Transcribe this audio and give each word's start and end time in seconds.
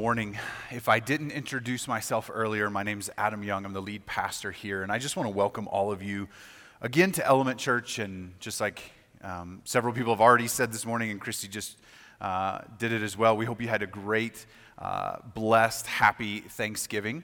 Morning. 0.00 0.38
If 0.70 0.88
I 0.88 0.98
didn't 0.98 1.32
introduce 1.32 1.86
myself 1.86 2.30
earlier, 2.32 2.70
my 2.70 2.82
name 2.82 3.00
is 3.00 3.10
Adam 3.18 3.42
Young. 3.42 3.66
I'm 3.66 3.74
the 3.74 3.82
lead 3.82 4.06
pastor 4.06 4.50
here, 4.50 4.82
and 4.82 4.90
I 4.90 4.96
just 4.96 5.14
want 5.14 5.26
to 5.26 5.36
welcome 5.36 5.68
all 5.68 5.92
of 5.92 6.02
you 6.02 6.26
again 6.80 7.12
to 7.12 7.26
Element 7.26 7.58
Church. 7.58 7.98
And 7.98 8.32
just 8.40 8.62
like 8.62 8.80
um, 9.22 9.60
several 9.66 9.92
people 9.92 10.14
have 10.14 10.22
already 10.22 10.48
said 10.48 10.72
this 10.72 10.86
morning, 10.86 11.10
and 11.10 11.20
Christy 11.20 11.48
just 11.48 11.76
uh, 12.18 12.60
did 12.78 12.92
it 12.92 13.02
as 13.02 13.18
well, 13.18 13.36
we 13.36 13.44
hope 13.44 13.60
you 13.60 13.68
had 13.68 13.82
a 13.82 13.86
great, 13.86 14.46
uh, 14.78 15.16
blessed, 15.34 15.86
happy 15.86 16.40
Thanksgiving. 16.40 17.22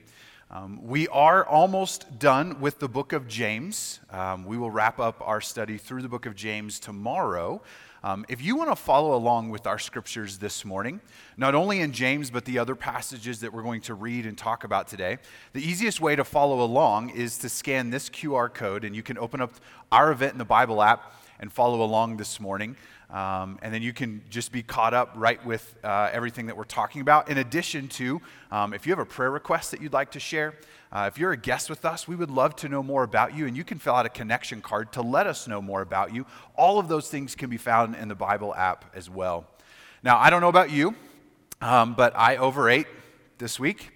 Um, 0.51 0.79
we 0.83 1.07
are 1.07 1.43
almost 1.43 2.19
done 2.19 2.61
with 2.61 2.77
the 2.77 2.87
book 2.87 3.11
of 3.11 3.27
James. 3.27 4.01
Um, 4.11 4.45
we 4.45 4.55
will 4.55 4.69
wrap 4.69 4.99
up 4.99 5.19
our 5.25 5.41
study 5.41 5.79
through 5.79 6.03
the 6.03 6.09
book 6.09 6.27
of 6.27 6.35
James 6.35 6.79
tomorrow. 6.79 7.59
Um, 8.07 8.25
if 8.29 8.41
you 8.41 8.55
want 8.55 8.69
to 8.69 8.75
follow 8.77 9.15
along 9.15 9.49
with 9.49 9.67
our 9.67 9.77
scriptures 9.77 10.37
this 10.37 10.63
morning, 10.63 11.01
not 11.35 11.55
only 11.55 11.81
in 11.81 11.91
James, 11.91 12.31
but 12.31 12.45
the 12.45 12.57
other 12.57 12.73
passages 12.73 13.41
that 13.41 13.51
we're 13.51 13.63
going 13.63 13.81
to 13.81 13.95
read 13.95 14.25
and 14.25 14.37
talk 14.37 14.63
about 14.63 14.87
today, 14.87 15.17
the 15.51 15.59
easiest 15.61 15.99
way 15.99 16.15
to 16.15 16.23
follow 16.23 16.61
along 16.63 17.09
is 17.09 17.37
to 17.39 17.49
scan 17.49 17.89
this 17.89 18.09
QR 18.09 18.53
code, 18.53 18.85
and 18.85 18.95
you 18.95 19.03
can 19.03 19.17
open 19.17 19.41
up 19.41 19.55
our 19.91 20.09
event 20.09 20.31
in 20.31 20.37
the 20.37 20.45
Bible 20.45 20.81
app 20.81 21.15
and 21.41 21.51
follow 21.51 21.81
along 21.81 22.15
this 22.15 22.39
morning. 22.39 22.77
Um, 23.09 23.57
and 23.61 23.73
then 23.73 23.81
you 23.81 23.93
can 23.93 24.21
just 24.29 24.51
be 24.51 24.61
caught 24.61 24.93
up 24.93 25.13
right 25.15 25.43
with 25.45 25.75
uh, 25.83 26.09
everything 26.11 26.47
that 26.47 26.57
we're 26.57 26.65
talking 26.65 26.99
about. 26.99 27.29
In 27.29 27.37
addition 27.37 27.87
to, 27.89 28.21
um, 28.51 28.73
if 28.73 28.85
you 28.85 28.91
have 28.91 28.99
a 28.99 29.05
prayer 29.05 29.31
request 29.31 29.71
that 29.71 29.81
you'd 29.81 29.93
like 29.93 30.11
to 30.11 30.19
share, 30.19 30.55
uh, 30.91 31.09
if 31.11 31.17
you're 31.17 31.31
a 31.31 31.37
guest 31.37 31.69
with 31.69 31.85
us, 31.85 32.07
we 32.07 32.15
would 32.15 32.31
love 32.31 32.55
to 32.57 32.69
know 32.69 32.83
more 32.83 33.03
about 33.03 33.35
you, 33.35 33.45
and 33.47 33.55
you 33.55 33.63
can 33.63 33.77
fill 33.77 33.95
out 33.95 34.05
a 34.05 34.09
connection 34.09 34.61
card 34.61 34.91
to 34.93 35.01
let 35.01 35.27
us 35.27 35.47
know 35.47 35.61
more 35.61 35.81
about 35.81 36.13
you. 36.13 36.25
All 36.55 36.79
of 36.79 36.87
those 36.87 37.09
things 37.09 37.35
can 37.35 37.49
be 37.49 37.57
found 37.57 37.95
in 37.95 38.07
the 38.07 38.15
Bible 38.15 38.53
app 38.55 38.85
as 38.95 39.09
well. 39.09 39.45
Now, 40.03 40.17
I 40.17 40.29
don't 40.29 40.41
know 40.41 40.49
about 40.49 40.71
you, 40.71 40.95
um, 41.61 41.93
but 41.93 42.15
I 42.15 42.37
overate 42.37 42.87
this 43.37 43.59
week, 43.59 43.91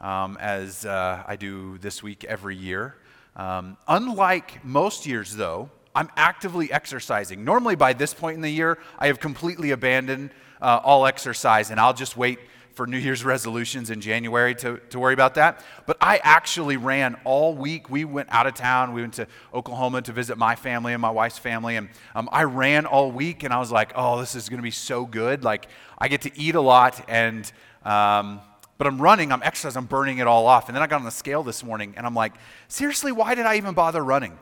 um, 0.00 0.36
as 0.40 0.84
uh, 0.84 1.22
I 1.26 1.36
do 1.36 1.78
this 1.78 2.02
week 2.02 2.24
every 2.24 2.56
year. 2.56 2.96
Um, 3.36 3.76
unlike 3.86 4.64
most 4.64 5.06
years, 5.06 5.36
though, 5.36 5.70
I'm 5.94 6.08
actively 6.16 6.72
exercising. 6.72 7.44
Normally, 7.44 7.76
by 7.76 7.92
this 7.92 8.14
point 8.14 8.36
in 8.36 8.42
the 8.42 8.50
year, 8.50 8.78
I 8.98 9.08
have 9.08 9.20
completely 9.20 9.70
abandoned 9.70 10.30
uh, 10.60 10.80
all 10.82 11.06
exercise 11.06 11.70
and 11.70 11.78
I'll 11.78 11.94
just 11.94 12.16
wait 12.16 12.38
for 12.74 12.86
New 12.86 12.98
Year's 12.98 13.24
resolutions 13.24 13.90
in 13.90 14.00
January 14.00 14.54
to, 14.54 14.78
to 14.90 14.98
worry 14.98 15.14
about 15.14 15.34
that. 15.34 15.62
But 15.86 15.98
I 16.00 16.20
actually 16.22 16.76
ran 16.76 17.16
all 17.24 17.54
week. 17.54 17.90
We 17.90 18.04
went 18.04 18.28
out 18.30 18.46
of 18.46 18.54
town. 18.54 18.94
We 18.94 19.02
went 19.02 19.14
to 19.14 19.26
Oklahoma 19.52 20.02
to 20.02 20.12
visit 20.12 20.38
my 20.38 20.54
family 20.54 20.92
and 20.92 21.02
my 21.02 21.10
wife's 21.10 21.38
family. 21.38 21.76
And 21.76 21.90
um, 22.14 22.28
I 22.32 22.44
ran 22.44 22.86
all 22.86 23.12
week 23.12 23.42
and 23.42 23.52
I 23.52 23.58
was 23.58 23.70
like, 23.70 23.92
oh, 23.94 24.20
this 24.20 24.34
is 24.34 24.48
going 24.48 24.58
to 24.58 24.62
be 24.62 24.70
so 24.70 25.04
good. 25.04 25.44
Like, 25.44 25.68
I 25.98 26.08
get 26.08 26.22
to 26.22 26.38
eat 26.38 26.54
a 26.54 26.60
lot 26.60 27.04
and. 27.08 27.50
Um, 27.84 28.40
but 28.78 28.88
I'm 28.88 29.00
running, 29.00 29.30
I'm 29.30 29.42
exercising, 29.44 29.78
I'm 29.78 29.86
burning 29.86 30.18
it 30.18 30.26
all 30.26 30.44
off. 30.46 30.68
And 30.68 30.74
then 30.74 30.82
I 30.82 30.88
got 30.88 30.96
on 30.96 31.04
the 31.04 31.12
scale 31.12 31.44
this 31.44 31.62
morning 31.62 31.94
and 31.96 32.04
I'm 32.04 32.16
like, 32.16 32.32
seriously, 32.66 33.12
why 33.12 33.36
did 33.36 33.46
I 33.46 33.56
even 33.56 33.74
bother 33.74 34.02
running? 34.02 34.36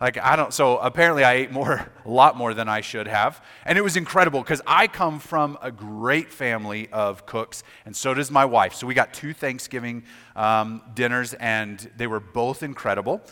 Like, 0.00 0.18
I 0.18 0.36
don't, 0.36 0.52
so 0.52 0.78
apparently 0.78 1.24
I 1.24 1.34
ate 1.34 1.50
more, 1.50 1.86
a 2.04 2.10
lot 2.10 2.36
more 2.36 2.52
than 2.54 2.68
I 2.68 2.80
should 2.80 3.06
have. 3.06 3.42
And 3.64 3.78
it 3.78 3.82
was 3.82 3.96
incredible 3.96 4.40
because 4.40 4.60
I 4.66 4.86
come 4.86 5.18
from 5.18 5.56
a 5.62 5.70
great 5.70 6.32
family 6.32 6.88
of 6.92 7.26
cooks, 7.26 7.62
and 7.86 7.94
so 7.94 8.14
does 8.14 8.30
my 8.30 8.44
wife. 8.44 8.74
So 8.74 8.86
we 8.86 8.94
got 8.94 9.14
two 9.14 9.32
Thanksgiving 9.32 10.04
um, 10.36 10.82
dinners, 10.94 11.34
and 11.34 11.90
they 11.96 12.06
were 12.06 12.20
both 12.20 12.62
incredible. 12.62 13.22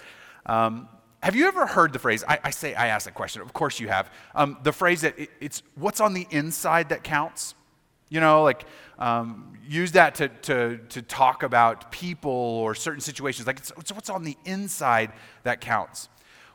Um, 0.46 0.88
have 1.22 1.36
you 1.36 1.46
ever 1.46 1.66
heard 1.66 1.92
the 1.92 2.00
phrase? 2.00 2.24
I, 2.26 2.40
I, 2.42 2.50
say, 2.50 2.74
I 2.74 2.88
ask 2.88 3.04
that 3.04 3.14
question. 3.14 3.42
Of 3.42 3.52
course 3.52 3.78
you 3.78 3.88
have. 3.88 4.12
Um, 4.34 4.58
the 4.64 4.72
phrase 4.72 5.02
that 5.02 5.16
it, 5.18 5.30
it's 5.40 5.62
what's 5.76 6.00
on 6.00 6.14
the 6.14 6.26
inside 6.30 6.88
that 6.88 7.04
counts. 7.04 7.54
You 8.08 8.20
know, 8.20 8.42
like 8.42 8.66
um, 8.98 9.52
use 9.66 9.92
that 9.92 10.16
to, 10.16 10.28
to, 10.28 10.78
to 10.90 11.02
talk 11.02 11.44
about 11.44 11.92
people 11.92 12.30
or 12.30 12.74
certain 12.74 13.00
situations. 13.00 13.46
Like 13.46 13.58
it's, 13.58 13.72
it's 13.78 13.92
what's 13.92 14.10
on 14.10 14.24
the 14.24 14.36
inside 14.44 15.12
that 15.44 15.60
counts. 15.60 16.08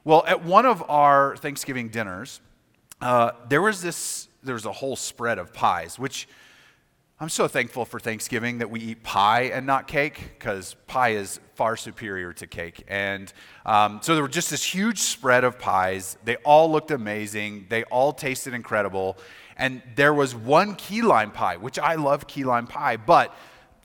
Well, 0.08 0.24
at 0.26 0.46
one 0.46 0.66
of 0.66 0.90
our 0.90 1.36
Thanksgiving 1.36 1.90
dinners, 1.90 2.40
uh, 3.02 3.32
there 3.50 3.62
was 3.62 3.82
this, 3.82 4.30
there 4.42 4.54
was 4.54 4.66
a 4.66 4.72
whole 4.72 4.96
spread 4.96 5.38
of 5.38 5.54
pies, 5.54 6.00
which 6.00 6.30
I'm 7.20 7.28
so 7.28 7.50
thankful 7.50 7.84
for 7.84 8.00
Thanksgiving 8.00 8.60
that 8.60 8.70
we 8.70 8.80
eat 8.80 9.04
pie 9.04 9.52
and 9.54 9.66
not 9.66 9.86
cake, 9.86 10.36
because 10.40 10.78
pie 10.88 11.10
is 11.10 11.42
far 11.56 11.76
superior 11.76 12.32
to 12.32 12.48
cake. 12.48 12.86
And 12.88 13.34
um, 13.66 14.00
so 14.02 14.14
there 14.14 14.24
were 14.24 14.30
just 14.30 14.50
this 14.50 14.64
huge 14.64 15.00
spread 15.00 15.44
of 15.44 15.60
pies. 15.60 16.18
They 16.24 16.38
all 16.38 16.72
looked 16.72 16.92
amazing, 16.92 17.66
they 17.68 17.84
all 17.84 18.14
tasted 18.14 18.54
incredible. 18.54 19.18
And 19.58 19.82
there 19.98 20.14
was 20.14 20.34
one 20.34 20.76
key 20.76 21.02
lime 21.02 21.32
pie, 21.32 21.58
which 21.58 21.78
I 21.78 21.96
love 21.96 22.28
key 22.28 22.46
lime 22.46 22.68
pie, 22.68 22.96
but 22.96 23.36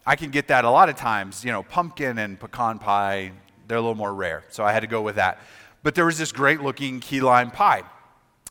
I 0.06 0.14
can 0.14 0.30
get 0.30 0.46
that 0.46 0.64
a 0.64 0.70
lot 0.70 0.88
of 0.88 0.94
times. 0.94 1.44
You 1.44 1.50
know, 1.50 1.64
pumpkin 1.64 2.18
and 2.18 2.38
pecan 2.38 2.78
pie, 2.78 3.32
they're 3.66 3.78
a 3.78 3.80
little 3.80 3.96
more 3.96 4.14
rare. 4.14 4.44
So 4.50 4.62
I 4.62 4.70
had 4.70 4.80
to 4.82 4.86
go 4.86 5.02
with 5.02 5.16
that 5.16 5.40
but 5.82 5.94
there 5.94 6.04
was 6.04 6.18
this 6.18 6.32
great 6.32 6.60
looking 6.60 7.00
key 7.00 7.20
lime 7.20 7.50
pie. 7.50 7.82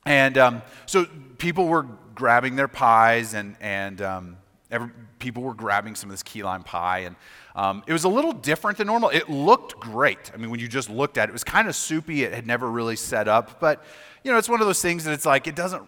And 0.06 0.38
um, 0.38 0.62
so 0.86 1.06
people 1.38 1.68
were 1.68 1.86
grabbing 2.16 2.56
their 2.56 2.68
pies, 2.68 3.34
and, 3.34 3.56
and 3.62 4.02
um, 4.02 4.38
every, 4.70 4.90
people 5.20 5.44
were 5.44 5.54
grabbing 5.54 5.96
some 5.96 6.10
of 6.10 6.14
this 6.14 6.24
key 6.24 6.44
lime 6.44 6.64
pie. 6.64 7.00
And 7.00 7.16
um, 7.56 7.84
it 7.88 7.94
was 7.94 8.04
a 8.04 8.10
little 8.10 8.34
different 8.34 8.78
than 8.78 8.88
normal. 8.88 9.10
It 9.10 9.30
looked 9.30 9.80
great. 9.80 10.32
I 10.34 10.38
mean, 10.38 10.50
when 10.50 10.60
you 10.60 10.68
just 10.68 10.90
looked 10.90 11.18
at 11.18 11.30
it, 11.30 11.32
it 11.32 11.34
was 11.34 11.44
kind 11.44 11.68
of 11.68 11.76
soupy. 11.76 12.24
It 12.24 12.34
had 12.34 12.48
never 12.48 12.70
really 12.70 12.96
set 12.96 13.28
up. 13.28 13.60
But, 13.60 13.84
you 14.24 14.32
know, 14.32 14.38
it's 14.38 14.50
one 14.50 14.62
of 14.62 14.68
those 14.68 14.82
things 14.82 15.04
that 15.04 15.14
it's 15.14 15.26
like, 15.26 15.48
it 15.48 15.56
doesn't, 15.56 15.84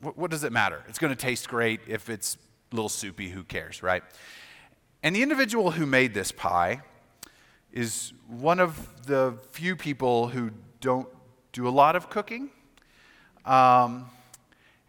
what, 0.00 0.16
what 0.16 0.30
does 0.30 0.44
it 0.44 0.52
matter? 0.52 0.82
It's 0.88 0.98
going 0.98 1.14
to 1.14 1.20
taste 1.20 1.48
great. 1.48 1.80
If 1.86 2.08
it's 2.08 2.36
a 2.72 2.76
little 2.76 2.88
soupy, 2.88 3.30
who 3.30 3.42
cares, 3.42 3.82
right? 3.82 4.02
And 5.02 5.14
the 5.14 5.22
individual 5.22 5.72
who 5.72 5.86
made 5.86 6.14
this 6.14 6.32
pie 6.32 6.82
is 7.72 8.12
one 8.28 8.60
of 8.60 9.06
the 9.06 9.38
few 9.52 9.76
people 9.76 10.28
who 10.28 10.50
don't 10.86 11.08
do 11.52 11.66
a 11.66 11.70
lot 11.82 11.96
of 11.96 12.08
cooking. 12.08 12.48
Um, 13.44 14.08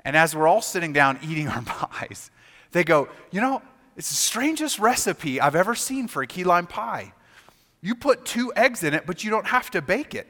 and 0.05 0.15
as 0.15 0.35
we're 0.35 0.47
all 0.47 0.61
sitting 0.61 0.93
down 0.93 1.19
eating 1.27 1.47
our 1.47 1.61
pies, 1.63 2.29
they 2.71 2.83
go, 2.83 3.09
You 3.31 3.41
know, 3.41 3.61
it's 3.95 4.09
the 4.09 4.15
strangest 4.15 4.77
recipe 4.77 5.41
I've 5.41 5.55
ever 5.55 5.73
seen 5.73 6.07
for 6.07 6.21
a 6.21 6.27
key 6.27 6.43
lime 6.43 6.67
pie. 6.67 7.13
You 7.81 7.95
put 7.95 8.25
two 8.25 8.53
eggs 8.55 8.83
in 8.83 8.93
it, 8.93 9.05
but 9.05 9.23
you 9.23 9.31
don't 9.31 9.47
have 9.47 9.71
to 9.71 9.81
bake 9.81 10.13
it. 10.13 10.27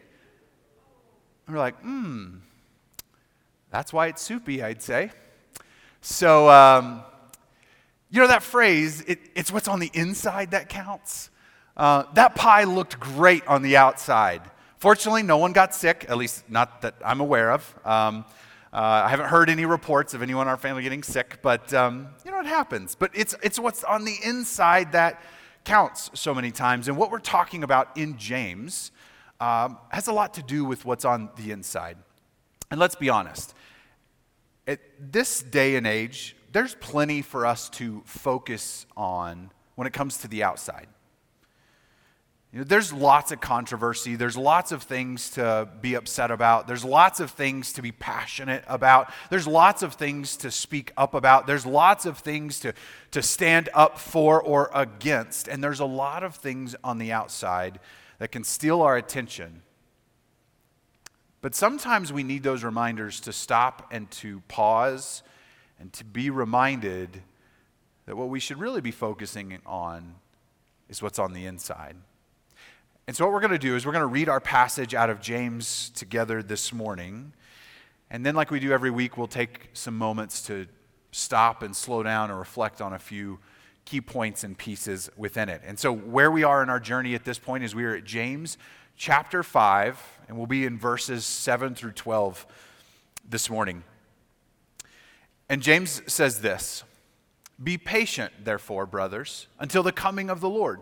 And 1.45 1.55
we're 1.55 1.61
like, 1.61 1.79
Hmm, 1.81 2.37
that's 3.69 3.91
why 3.91 4.07
it's 4.07 4.21
soupy, 4.21 4.63
I'd 4.63 4.81
say. 4.81 5.11
So, 5.99 6.49
um, 6.49 7.03
you 8.09 8.21
know 8.21 8.27
that 8.27 8.43
phrase, 8.43 9.01
it, 9.01 9.19
it's 9.35 9.51
what's 9.51 9.67
on 9.67 9.79
the 9.81 9.91
inside 9.93 10.51
that 10.51 10.69
counts. 10.69 11.29
Uh, 11.75 12.03
that 12.13 12.35
pie 12.35 12.63
looked 12.63 13.01
great 13.01 13.45
on 13.47 13.63
the 13.63 13.75
outside. 13.75 14.41
Fortunately, 14.79 15.23
no 15.23 15.37
one 15.37 15.53
got 15.53 15.73
sick, 15.73 16.05
at 16.07 16.17
least 16.17 16.47
not 16.49 16.81
that 16.83 16.93
I'm 17.03 17.19
aware 17.19 17.51
of. 17.51 17.75
Um, 17.83 18.25
uh, 18.71 19.03
I 19.05 19.09
haven't 19.09 19.29
heard 19.29 19.49
any 19.49 19.65
reports 19.65 20.13
of 20.13 20.21
anyone 20.21 20.43
in 20.43 20.49
our 20.49 20.57
family 20.57 20.83
getting 20.83 21.01
sick, 21.01 21.39
but 21.41 21.73
um, 21.73 22.09
you 22.23 22.29
know, 22.29 22.39
it 22.39 22.45
happens. 22.45 22.93
But 22.93 23.09
it's, 23.15 23.33
it's 23.41 23.57
what's 23.57 23.83
on 23.83 24.05
the 24.05 24.15
inside 24.23 24.91
that 24.91 25.19
counts 25.63 26.11
so 26.13 26.35
many 26.35 26.51
times. 26.51 26.87
And 26.87 26.95
what 26.95 27.09
we're 27.09 27.17
talking 27.17 27.63
about 27.63 27.97
in 27.97 28.19
James 28.19 28.91
um, 29.39 29.79
has 29.89 30.07
a 30.07 30.13
lot 30.13 30.35
to 30.35 30.43
do 30.43 30.63
with 30.63 30.85
what's 30.85 31.05
on 31.05 31.29
the 31.37 31.51
inside. 31.51 31.97
And 32.69 32.79
let's 32.79 32.95
be 32.95 33.09
honest, 33.09 33.55
at 34.67 34.79
this 34.99 35.41
day 35.41 35.75
and 35.75 35.87
age, 35.87 36.35
there's 36.51 36.75
plenty 36.75 37.23
for 37.23 37.47
us 37.47 37.67
to 37.71 38.03
focus 38.05 38.85
on 38.95 39.49
when 39.73 39.87
it 39.87 39.93
comes 39.93 40.19
to 40.19 40.27
the 40.27 40.43
outside. 40.43 40.87
You 42.53 42.59
know, 42.59 42.63
there's 42.63 42.93
lots 42.93 43.33
of 43.33 43.41
controversy. 43.41 44.15
There's 44.15 44.37
lots 44.37 44.71
of 44.71 44.83
things 44.83 45.31
to 45.31 45.67
be 45.81 45.95
upset 45.95 46.31
about. 46.31 46.65
There's 46.65 46.85
lots 46.85 47.19
of 47.19 47.31
things 47.31 47.73
to 47.73 47.81
be 47.81 47.91
passionate 47.91 48.63
about. 48.67 49.11
There's 49.29 49.45
lots 49.45 49.83
of 49.83 49.95
things 49.95 50.37
to 50.37 50.49
speak 50.49 50.93
up 50.95 51.13
about. 51.13 51.45
There's 51.45 51.65
lots 51.65 52.05
of 52.05 52.19
things 52.19 52.59
to, 52.61 52.73
to 53.11 53.21
stand 53.21 53.67
up 53.73 53.99
for 53.99 54.41
or 54.41 54.71
against. 54.73 55.49
And 55.49 55.61
there's 55.61 55.81
a 55.81 55.85
lot 55.85 56.23
of 56.23 56.35
things 56.35 56.73
on 56.85 56.99
the 56.99 57.11
outside 57.11 57.79
that 58.19 58.31
can 58.31 58.45
steal 58.45 58.81
our 58.81 58.95
attention. 58.95 59.61
But 61.41 61.53
sometimes 61.53 62.13
we 62.13 62.23
need 62.23 62.43
those 62.43 62.63
reminders 62.63 63.19
to 63.21 63.33
stop 63.33 63.89
and 63.91 64.09
to 64.11 64.41
pause 64.47 65.21
and 65.79 65.91
to 65.93 66.05
be 66.05 66.29
reminded 66.29 67.21
that 68.05 68.15
what 68.15 68.29
we 68.29 68.39
should 68.39 68.57
really 68.57 68.81
be 68.81 68.91
focusing 68.91 69.59
on 69.65 70.15
is 70.89 71.01
what's 71.01 71.19
on 71.19 71.33
the 71.33 71.45
inside. 71.45 71.97
And 73.07 73.15
so, 73.15 73.23
what 73.23 73.33
we're 73.33 73.39
going 73.39 73.51
to 73.53 73.57
do 73.57 73.77
is 73.77 73.85
we're 73.85 73.93
going 73.93 74.01
to 74.01 74.05
read 74.05 74.27
our 74.27 74.41
passage 74.41 74.93
out 74.93 75.09
of 75.09 75.21
James 75.21 75.91
together 75.95 76.43
this 76.43 76.73
morning. 76.73 77.31
And 78.11 78.25
then, 78.25 78.35
like 78.35 78.51
we 78.51 78.59
do 78.59 78.73
every 78.73 78.91
week, 78.91 79.17
we'll 79.17 79.27
take 79.27 79.69
some 79.71 79.97
moments 79.97 80.41
to 80.47 80.67
stop 81.13 81.63
and 81.63 81.73
slow 81.73 82.03
down 82.03 82.31
and 82.31 82.37
reflect 82.37 82.81
on 82.81 82.91
a 82.91 82.99
few 82.99 83.39
key 83.85 84.01
points 84.01 84.43
and 84.43 84.57
pieces 84.57 85.09
within 85.15 85.47
it. 85.47 85.61
And 85.65 85.79
so, 85.79 85.93
where 85.93 86.29
we 86.29 86.43
are 86.43 86.61
in 86.61 86.69
our 86.69 86.81
journey 86.81 87.15
at 87.15 87.23
this 87.23 87.39
point 87.39 87.63
is 87.63 87.73
we 87.73 87.85
are 87.85 87.95
at 87.95 88.03
James 88.03 88.57
chapter 88.97 89.41
5, 89.41 90.19
and 90.27 90.37
we'll 90.37 90.45
be 90.45 90.65
in 90.65 90.77
verses 90.77 91.23
7 91.23 91.75
through 91.75 91.93
12 91.93 92.45
this 93.29 93.49
morning. 93.49 93.85
And 95.47 95.61
James 95.61 96.01
says 96.07 96.41
this 96.41 96.83
Be 97.63 97.77
patient, 97.77 98.33
therefore, 98.43 98.85
brothers, 98.85 99.47
until 99.59 99.81
the 99.81 99.93
coming 99.93 100.29
of 100.29 100.41
the 100.41 100.49
Lord. 100.49 100.81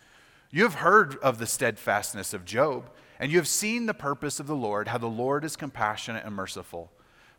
You 0.53 0.63
have 0.63 0.75
heard 0.75 1.15
of 1.19 1.37
the 1.37 1.47
steadfastness 1.47 2.33
of 2.33 2.43
Job, 2.43 2.89
and 3.19 3.31
you 3.31 3.37
have 3.37 3.47
seen 3.47 3.85
the 3.85 3.93
purpose 3.93 4.37
of 4.37 4.47
the 4.47 4.55
Lord, 4.55 4.89
how 4.89 4.97
the 4.97 5.07
Lord 5.07 5.45
is 5.45 5.55
compassionate 5.55 6.25
and 6.25 6.35
merciful. 6.35 6.91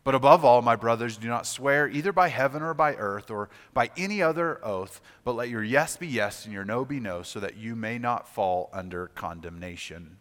But 0.02 0.14
above 0.14 0.46
all, 0.46 0.62
my 0.62 0.76
brothers, 0.76 1.18
do 1.18 1.28
not 1.28 1.46
swear 1.46 1.88
either 1.88 2.10
by 2.10 2.28
heaven 2.28 2.62
or 2.62 2.72
by 2.72 2.94
earth 2.94 3.30
or 3.30 3.50
by 3.74 3.90
any 3.98 4.22
other 4.22 4.64
oath, 4.64 5.02
but 5.24 5.36
let 5.36 5.50
your 5.50 5.62
yes 5.62 5.98
be 5.98 6.06
yes 6.06 6.46
and 6.46 6.54
your 6.54 6.64
no 6.64 6.86
be 6.86 6.98
no, 7.00 7.22
so 7.22 7.38
that 7.38 7.58
you 7.58 7.76
may 7.76 7.98
not 7.98 8.26
fall 8.26 8.70
under 8.72 9.08
condemnation. 9.08 10.16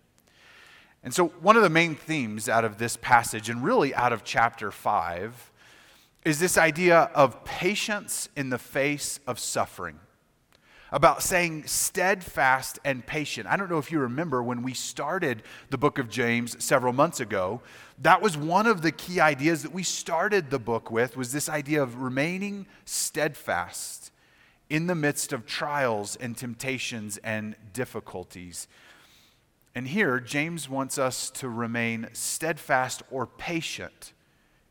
And 1.02 1.14
so, 1.14 1.28
one 1.28 1.56
of 1.56 1.64
the 1.64 1.70
main 1.70 1.96
themes 1.96 2.50
out 2.50 2.66
of 2.66 2.78
this 2.78 2.98
passage, 2.98 3.50
and 3.50 3.64
really 3.64 3.96
out 3.96 4.14
of 4.14 4.24
chapter 4.24 4.70
5, 4.70 5.52
is 6.26 6.40
this 6.40 6.58
idea 6.58 7.10
of 7.16 7.44
patience 7.46 8.30
in 8.36 8.50
the 8.50 8.60
face 8.60 9.20
of 9.26 9.40
suffering. 9.40 10.00
About 10.92 11.24
saying 11.24 11.68
steadfast 11.68 12.78
and 12.84 13.06
patient. 13.06 13.48
I 13.48 13.56
don't 13.56 13.70
know 13.70 13.78
if 13.78 13.92
you 13.92 14.00
remember 14.00 14.44
when 14.44 14.62
we 14.62 14.74
started 14.74 15.44
the 15.70 15.78
book 15.78 15.98
of 15.98 16.10
James 16.10 16.62
several 16.64 16.92
months 16.92 17.22
ago, 17.22 17.62
that 18.00 18.22
was 18.22 18.36
one 18.36 18.68
of 18.68 18.82
the 18.82 18.92
key 18.92 19.22
ideas 19.22 19.64
that 19.64 19.74
we 19.74 19.84
started 19.84 20.50
the 20.50 20.60
book 20.60 20.92
with 20.92 21.16
was 21.16 21.32
this 21.32 21.48
idea 21.48 21.82
of 21.82 22.02
remaining 22.02 22.66
steadfast 22.84 24.12
in 24.70 24.88
the 24.88 24.96
midst 24.96 25.32
of 25.32 25.46
trials 25.46 26.18
and 26.18 26.36
temptations 26.36 27.18
and 27.24 27.56
difficulties. 27.72 28.68
And 29.74 29.88
here, 29.88 30.20
James 30.20 30.68
wants 30.68 30.98
us 30.98 31.30
to 31.32 31.48
remain 31.48 32.10
steadfast 32.12 33.02
or 33.10 33.26
patient 33.26 34.12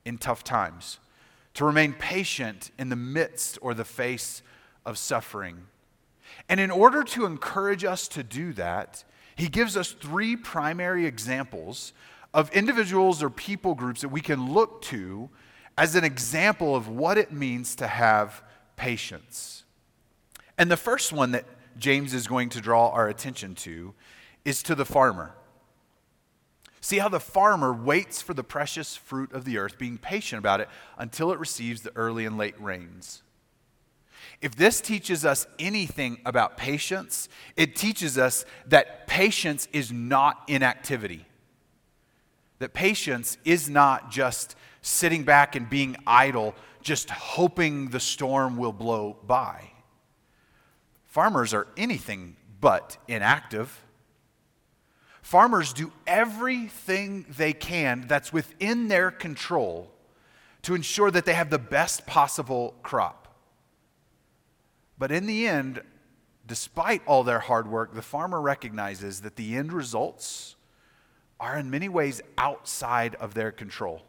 in 0.04 0.18
tough 0.18 0.44
times 0.44 0.98
to 1.54 1.64
remain 1.64 1.92
patient 1.92 2.70
in 2.78 2.88
the 2.88 2.96
midst 2.96 3.58
or 3.60 3.74
the 3.74 3.84
face 3.84 4.42
of 4.86 4.96
suffering. 4.96 5.66
And 6.48 6.60
in 6.60 6.70
order 6.70 7.02
to 7.04 7.26
encourage 7.26 7.84
us 7.84 8.08
to 8.08 8.22
do 8.22 8.52
that, 8.54 9.04
he 9.36 9.48
gives 9.48 9.76
us 9.76 9.92
three 9.92 10.36
primary 10.36 11.06
examples 11.06 11.92
of 12.34 12.50
individuals 12.52 13.22
or 13.22 13.30
people 13.30 13.74
groups 13.74 14.02
that 14.02 14.08
we 14.08 14.20
can 14.20 14.52
look 14.52 14.82
to 14.82 15.30
as 15.78 15.94
an 15.94 16.04
example 16.04 16.76
of 16.76 16.88
what 16.88 17.16
it 17.16 17.32
means 17.32 17.74
to 17.76 17.86
have 17.86 18.42
patience. 18.76 19.64
And 20.58 20.70
the 20.70 20.76
first 20.76 21.12
one 21.12 21.32
that 21.32 21.46
James 21.78 22.12
is 22.12 22.26
going 22.26 22.50
to 22.50 22.60
draw 22.60 22.90
our 22.90 23.08
attention 23.08 23.54
to 23.56 23.94
is 24.44 24.62
to 24.64 24.74
the 24.74 24.84
farmer. 24.84 25.34
See 26.82 26.98
how 26.98 27.08
the 27.08 27.20
farmer 27.20 27.72
waits 27.72 28.22
for 28.22 28.34
the 28.34 28.44
precious 28.44 28.96
fruit 28.96 29.32
of 29.32 29.44
the 29.44 29.58
earth, 29.58 29.78
being 29.78 29.98
patient 29.98 30.38
about 30.38 30.60
it 30.60 30.68
until 30.98 31.32
it 31.32 31.38
receives 31.38 31.82
the 31.82 31.94
early 31.96 32.24
and 32.24 32.38
late 32.38 32.60
rains. 32.60 33.22
If 34.40 34.56
this 34.56 34.80
teaches 34.80 35.24
us 35.24 35.46
anything 35.58 36.18
about 36.24 36.56
patience, 36.56 37.28
it 37.56 37.76
teaches 37.76 38.18
us 38.18 38.44
that 38.66 39.06
patience 39.06 39.68
is 39.72 39.92
not 39.92 40.42
inactivity. 40.48 41.26
That 42.58 42.74
patience 42.74 43.38
is 43.44 43.68
not 43.68 44.10
just 44.10 44.56
sitting 44.82 45.24
back 45.24 45.56
and 45.56 45.68
being 45.68 45.96
idle, 46.06 46.54
just 46.82 47.10
hoping 47.10 47.88
the 47.88 48.00
storm 48.00 48.56
will 48.56 48.72
blow 48.72 49.16
by. 49.26 49.70
Farmers 51.06 51.52
are 51.52 51.66
anything 51.76 52.36
but 52.60 52.96
inactive. 53.08 53.82
Farmers 55.22 55.72
do 55.72 55.92
everything 56.06 57.26
they 57.36 57.52
can 57.52 58.06
that's 58.06 58.32
within 58.32 58.88
their 58.88 59.10
control 59.10 59.90
to 60.62 60.74
ensure 60.74 61.10
that 61.10 61.24
they 61.24 61.34
have 61.34 61.50
the 61.50 61.58
best 61.58 62.06
possible 62.06 62.74
crop. 62.82 63.19
But 65.00 65.10
in 65.10 65.26
the 65.26 65.48
end, 65.48 65.82
despite 66.46 67.02
all 67.06 67.24
their 67.24 67.40
hard 67.40 67.66
work, 67.66 67.94
the 67.94 68.02
farmer 68.02 68.40
recognizes 68.40 69.22
that 69.22 69.34
the 69.34 69.56
end 69.56 69.72
results 69.72 70.54
are 71.40 71.58
in 71.58 71.70
many 71.70 71.88
ways 71.88 72.22
outside 72.38 73.16
of 73.16 73.34
their 73.34 73.50
control. 73.50 74.02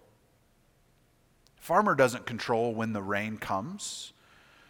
Farmer 1.56 1.96
doesn't 1.96 2.28
control 2.28 2.76
when 2.76 2.94
the 2.94 3.02
rain 3.02 3.40
comes. 3.40 4.14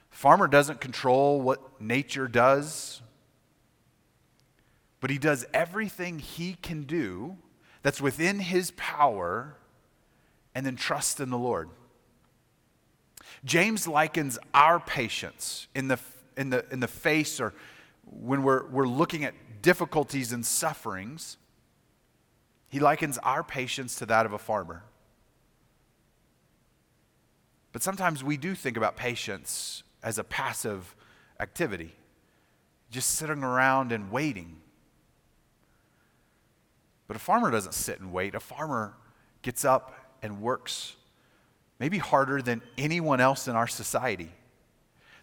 Farmer 0.09 0.47
doesn't 0.47 0.79
control 0.79 1.41
what 1.41 1.81
nature 1.81 2.29
does 2.29 3.01
but 5.01 5.09
he 5.09 5.17
does 5.17 5.45
everything 5.53 6.19
he 6.19 6.53
can 6.53 6.83
do 6.83 7.37
that's 7.81 7.99
within 7.99 8.39
his 8.39 8.71
power 8.77 9.57
and 10.55 10.65
then 10.65 10.75
trust 10.75 11.19
in 11.19 11.31
the 11.31 11.37
Lord. 11.37 11.69
James 13.43 13.87
likens 13.87 14.37
our 14.53 14.79
patience 14.79 15.67
in 15.73 15.87
the, 15.87 15.99
in 16.37 16.49
the, 16.49 16.65
in 16.71 16.79
the 16.79 16.87
face 16.87 17.39
or 17.39 17.53
when 18.05 18.43
we're, 18.43 18.67
we're 18.67 18.87
looking 18.87 19.23
at 19.23 19.33
difficulties 19.61 20.31
and 20.31 20.45
sufferings, 20.45 21.37
he 22.67 22.79
likens 22.79 23.17
our 23.19 23.43
patience 23.43 23.95
to 23.95 24.05
that 24.05 24.25
of 24.25 24.33
a 24.33 24.37
farmer. 24.37 24.83
But 27.71 27.81
sometimes 27.81 28.23
we 28.23 28.37
do 28.37 28.53
think 28.53 28.77
about 28.77 28.95
patience 28.95 29.83
as 30.03 30.17
a 30.17 30.23
passive 30.23 30.95
activity, 31.39 31.95
just 32.89 33.11
sitting 33.11 33.43
around 33.43 33.91
and 33.91 34.11
waiting. 34.11 34.57
But 37.07 37.15
a 37.15 37.19
farmer 37.19 37.51
doesn't 37.51 37.73
sit 37.73 37.99
and 37.99 38.11
wait. 38.11 38.35
A 38.35 38.39
farmer 38.39 38.95
gets 39.41 39.65
up 39.65 40.15
and 40.21 40.41
works 40.41 40.95
maybe 41.81 41.97
harder 41.97 42.43
than 42.43 42.61
anyone 42.77 43.19
else 43.19 43.47
in 43.47 43.55
our 43.55 43.67
society. 43.67 44.29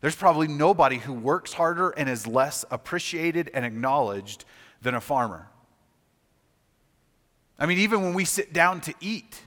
There's 0.00 0.16
probably 0.16 0.48
nobody 0.48 0.96
who 0.96 1.12
works 1.12 1.52
harder 1.52 1.90
and 1.90 2.08
is 2.08 2.26
less 2.26 2.64
appreciated 2.72 3.48
and 3.54 3.64
acknowledged 3.64 4.44
than 4.82 4.96
a 4.96 5.00
farmer. 5.00 5.46
I 7.60 7.66
mean, 7.66 7.78
even 7.78 8.02
when 8.02 8.12
we 8.12 8.24
sit 8.24 8.52
down 8.52 8.80
to 8.82 8.94
eat, 9.00 9.40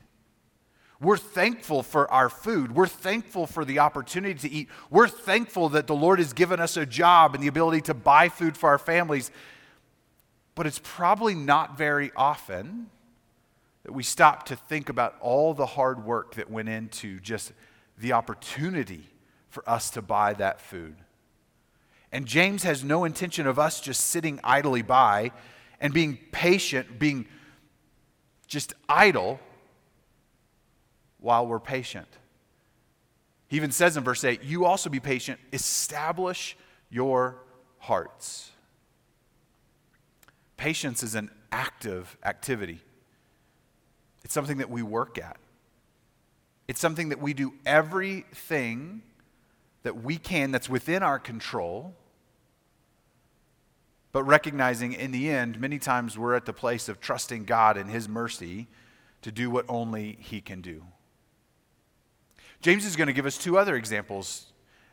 we're 1.02 1.18
thankful 1.18 1.84
for 1.84 2.10
our 2.10 2.30
food. 2.30 2.74
We're 2.74 2.88
thankful 2.88 3.46
for 3.46 3.66
the 3.66 3.80
opportunity 3.80 4.48
to 4.48 4.50
eat. 4.50 4.70
We're 4.90 5.10
thankful 5.10 5.68
that 5.70 5.88
the 5.88 5.96
Lord 5.96 6.20
has 6.20 6.32
given 6.32 6.62
us 6.62 6.78
a 6.78 6.86
job 6.86 7.36
and 7.36 7.44
the 7.44 7.50
ability 7.50 7.82
to 7.82 7.94
buy 7.94 8.30
food 8.30 8.56
for 8.56 8.70
our 8.70 8.78
families. 8.78 9.32
But 10.56 10.66
it's 10.66 10.80
probably 10.82 11.36
not 11.36 11.78
very 11.78 12.14
often 12.16 12.90
we 13.94 14.04
stop 14.04 14.46
to 14.48 14.56
think 14.56 14.90
about 14.90 15.16
all 15.22 15.54
the 15.54 15.66
hard 15.66 16.06
work 16.06 16.36
that 16.36 16.50
went 16.50 16.70
into 16.70 17.20
just 17.20 17.54
the 17.98 18.14
opportunity 18.14 19.08
for 19.50 19.68
us 19.70 19.90
to 19.92 20.02
buy 20.02 20.34
that 20.34 20.62
food. 20.62 20.96
And 22.12 22.26
James 22.26 22.64
has 22.64 22.84
no 22.84 23.06
intention 23.06 23.48
of 23.48 23.58
us 23.58 23.80
just 23.80 24.08
sitting 24.08 24.40
idly 24.44 24.82
by 24.82 25.32
and 25.80 25.94
being 25.94 26.18
patient, 26.32 27.00
being 27.00 27.26
just 28.48 28.74
idle 28.90 29.40
while 31.20 31.48
we're 31.48 31.60
patient. 31.60 32.08
He 33.48 33.56
even 33.58 33.72
says 33.72 33.98
in 33.98 34.04
verse 34.04 34.24
8, 34.24 34.44
You 34.44 34.66
also 34.66 34.90
be 34.90 35.00
patient, 35.00 35.40
establish 35.52 36.58
your 36.90 37.38
hearts. 37.80 38.52
Patience 40.58 41.02
is 41.02 41.16
an 41.16 41.32
active 41.52 42.18
activity, 42.24 42.82
it's 44.32 44.34
something 44.34 44.60
that 44.60 44.70
we 44.70 44.82
work 44.82 45.18
at. 45.18 45.36
It's 46.70 46.80
something 46.80 47.10
that 47.10 47.20
we 47.20 47.34
do 47.34 47.54
everything 47.66 49.02
that 49.84 50.06
we 50.06 50.18
can 50.18 50.52
that's 50.52 50.70
within 50.70 51.04
our 51.04 51.20
control, 51.20 51.94
but 54.14 54.24
recognizing 54.24 54.94
in 54.94 55.12
the 55.12 55.30
end, 55.30 55.60
many 55.60 55.80
times 55.80 56.18
we're 56.18 56.34
at 56.34 56.46
the 56.46 56.54
place 56.54 56.88
of 56.88 57.02
trusting 57.02 57.44
God 57.44 57.76
and 57.76 57.90
His 57.90 58.08
mercy 58.08 58.70
to 59.22 59.34
do 59.34 59.50
what 59.50 59.66
only 59.68 60.18
He 60.22 60.40
can 60.40 60.62
do. 60.62 60.86
James 62.62 62.86
is 62.86 62.96
going 62.96 63.08
to 63.08 63.14
give 63.14 63.26
us 63.26 63.38
two 63.38 63.58
other 63.58 63.76
examples 63.76 64.46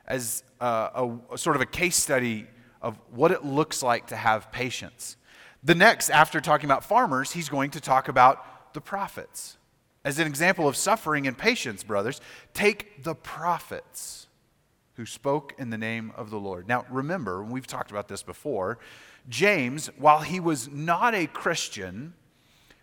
as 0.04 0.42
uh, 0.60 0.88
a, 0.96 1.34
a, 1.34 1.38
sort 1.38 1.54
of 1.54 1.62
a 1.62 1.66
case 1.66 1.94
study 1.94 2.48
of 2.82 2.98
what 3.12 3.30
it 3.30 3.44
looks 3.44 3.84
like 3.84 4.08
to 4.08 4.16
have 4.16 4.50
patience. 4.50 5.16
The 5.62 5.76
next, 5.76 6.10
after 6.10 6.40
talking 6.40 6.64
about 6.68 6.82
farmers, 6.82 7.30
he's 7.30 7.48
going 7.48 7.70
to 7.70 7.80
talk 7.80 8.08
about 8.08 8.44
the 8.78 8.82
prophets. 8.82 9.56
As 10.04 10.20
an 10.20 10.28
example 10.28 10.68
of 10.68 10.76
suffering 10.76 11.26
and 11.26 11.36
patience, 11.36 11.82
brothers, 11.82 12.20
take 12.54 13.02
the 13.02 13.16
prophets 13.16 14.28
who 14.94 15.04
spoke 15.04 15.52
in 15.58 15.70
the 15.70 15.76
name 15.76 16.12
of 16.16 16.30
the 16.30 16.38
Lord. 16.38 16.68
Now, 16.68 16.86
remember, 16.88 17.42
we've 17.42 17.66
talked 17.66 17.90
about 17.90 18.06
this 18.06 18.22
before, 18.22 18.78
James, 19.28 19.90
while 19.98 20.20
he 20.20 20.38
was 20.38 20.68
not 20.68 21.12
a 21.12 21.26
Christian, 21.26 22.14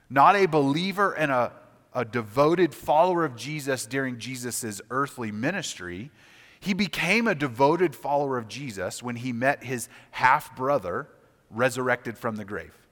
not 0.09 0.35
a 0.35 0.47
believer 0.47 1.13
and 1.13 1.31
a, 1.31 1.53
a 1.93 2.03
devoted 2.03 2.73
follower 2.73 3.23
of 3.23 3.37
Jesus 3.37 3.85
during 3.85 4.19
Jesus' 4.19 4.81
earthly 4.91 5.31
ministry, 5.31 6.11
he 6.59 6.73
became 6.73 7.25
a 7.25 7.35
devoted 7.35 7.95
follower 7.95 8.37
of 8.37 8.49
Jesus 8.49 9.01
when 9.01 9.15
he 9.15 9.31
met 9.31 9.63
his 9.63 9.87
half 10.11 10.53
brother 10.57 11.07
resurrected 11.49 12.17
from 12.17 12.35
the 12.35 12.43
grave. 12.43 12.84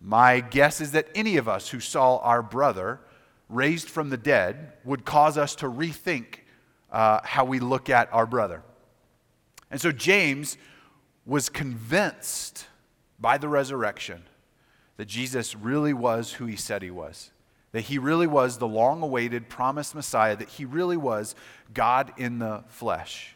My 0.00 0.40
guess 0.40 0.80
is 0.80 0.92
that 0.92 1.08
any 1.14 1.36
of 1.36 1.48
us 1.48 1.68
who 1.68 1.80
saw 1.80 2.18
our 2.18 2.42
brother 2.42 3.00
raised 3.48 3.88
from 3.88 4.10
the 4.10 4.16
dead 4.16 4.74
would 4.84 5.04
cause 5.04 5.36
us 5.36 5.54
to 5.56 5.66
rethink 5.66 6.40
uh, 6.92 7.20
how 7.24 7.44
we 7.44 7.58
look 7.58 7.90
at 7.90 8.12
our 8.12 8.26
brother. 8.26 8.62
And 9.70 9.80
so 9.80 9.92
James 9.92 10.56
was 11.26 11.48
convinced 11.48 12.66
by 13.18 13.38
the 13.38 13.48
resurrection 13.48 14.22
that 14.96 15.06
Jesus 15.06 15.54
really 15.54 15.92
was 15.92 16.34
who 16.34 16.46
he 16.46 16.56
said 16.56 16.82
he 16.82 16.90
was, 16.90 17.30
that 17.72 17.82
he 17.82 17.98
really 17.98 18.26
was 18.26 18.58
the 18.58 18.68
long 18.68 19.02
awaited 19.02 19.48
promised 19.48 19.94
Messiah, 19.94 20.36
that 20.36 20.48
he 20.48 20.64
really 20.64 20.96
was 20.96 21.34
God 21.74 22.12
in 22.16 22.38
the 22.38 22.64
flesh. 22.68 23.34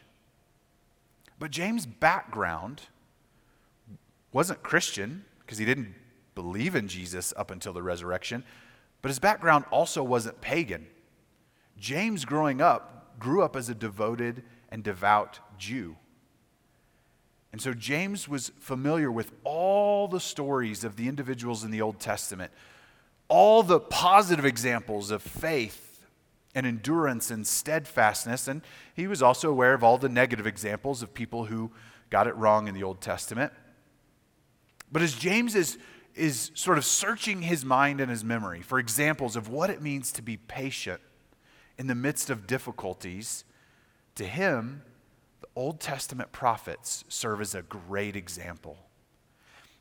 But 1.39 1.51
James' 1.51 1.85
background 1.85 2.83
wasn't 4.31 4.63
Christian 4.63 5.25
because 5.39 5.57
he 5.57 5.65
didn't 5.65 5.93
believe 6.35 6.75
in 6.75 6.87
Jesus 6.87 7.33
up 7.37 7.51
until 7.51 7.73
the 7.73 7.83
resurrection, 7.83 8.43
but 9.01 9.09
his 9.09 9.19
background 9.19 9.65
also 9.71 10.03
wasn't 10.03 10.41
pagan. 10.41 10.87
James, 11.77 12.25
growing 12.25 12.61
up, 12.61 13.19
grew 13.19 13.43
up 13.43 13.55
as 13.55 13.69
a 13.69 13.75
devoted 13.75 14.43
and 14.69 14.83
devout 14.83 15.39
Jew. 15.57 15.97
And 17.51 17.61
so 17.61 17.73
James 17.73 18.27
was 18.27 18.51
familiar 18.59 19.11
with 19.11 19.31
all 19.43 20.07
the 20.07 20.19
stories 20.19 20.83
of 20.83 20.95
the 20.95 21.07
individuals 21.07 21.63
in 21.63 21.69
the 21.69 21.81
Old 21.81 21.99
Testament, 21.99 22.51
all 23.27 23.61
the 23.61 23.79
positive 23.79 24.43
examples 24.43 25.11
of 25.11 25.21
faith 25.21 26.03
and 26.55 26.65
endurance 26.65 27.29
and 27.29 27.45
steadfastness. 27.45 28.47
And 28.47 28.61
he 28.95 29.07
was 29.07 29.21
also 29.21 29.49
aware 29.49 29.73
of 29.73 29.83
all 29.83 29.99
the 29.99 30.09
negative 30.09 30.47
examples 30.47 31.03
of 31.03 31.13
people 31.13 31.45
who 31.45 31.71
got 32.09 32.27
it 32.27 32.35
wrong 32.35 32.67
in 32.67 32.73
the 32.73 32.83
Old 32.83 33.01
Testament. 33.01 33.53
But 34.91 35.01
as 35.01 35.13
James 35.13 35.55
is, 35.55 35.77
is 36.15 36.51
sort 36.53 36.77
of 36.77 36.85
searching 36.85 37.41
his 37.41 37.65
mind 37.65 37.99
and 37.99 38.09
his 38.09 38.23
memory 38.23 38.61
for 38.61 38.79
examples 38.79 39.35
of 39.35 39.47
what 39.49 39.69
it 39.69 39.81
means 39.81 40.11
to 40.13 40.21
be 40.21 40.37
patient 40.37 41.01
in 41.77 41.87
the 41.87 41.95
midst 41.95 42.29
of 42.29 42.45
difficulties, 42.45 43.43
to 44.15 44.25
him, 44.25 44.83
the 45.41 45.47
Old 45.55 45.79
Testament 45.79 46.31
prophets 46.31 47.03
serve 47.09 47.41
as 47.41 47.55
a 47.55 47.63
great 47.63 48.15
example. 48.15 48.77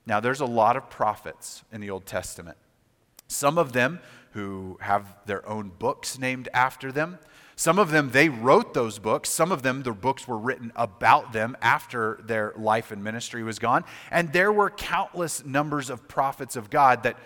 Now, 0.07 0.21
there's 0.21 0.41
a 0.41 0.47
lot 0.47 0.77
of 0.77 0.91
prophets 0.91 1.65
in 1.71 1.81
the 1.81 1.91
Old 1.91 2.07
Testament. 2.07 2.57
Some 3.29 3.59
of 3.59 3.73
them 3.73 4.01
who 4.33 4.79
have 4.81 5.15
their 5.27 5.47
own 5.49 5.71
books 5.79 6.19
named 6.19 6.49
after 6.55 6.91
them. 6.91 7.19
Some 7.57 7.79
of 7.79 7.91
them, 7.91 8.11
they 8.11 8.29
wrote 8.29 8.75
those 8.75 8.99
books. 8.99 9.29
Some 9.29 9.53
of 9.53 9.63
them, 9.63 9.83
their 9.83 9.93
books 9.93 10.27
were 10.27 10.39
written 10.39 10.73
about 10.75 11.33
them 11.33 11.57
after 11.61 12.19
their 12.25 12.53
life 12.57 12.91
and 12.91 13.05
ministry 13.05 13.43
was 13.43 13.59
gone. 13.59 13.85
And 14.11 14.33
there 14.33 14.53
were 14.53 14.71
countless 14.71 15.45
numbers 15.45 15.91
of 15.91 16.09
prophets 16.09 16.57
of 16.57 16.71
God 16.71 17.03
that 17.03 17.17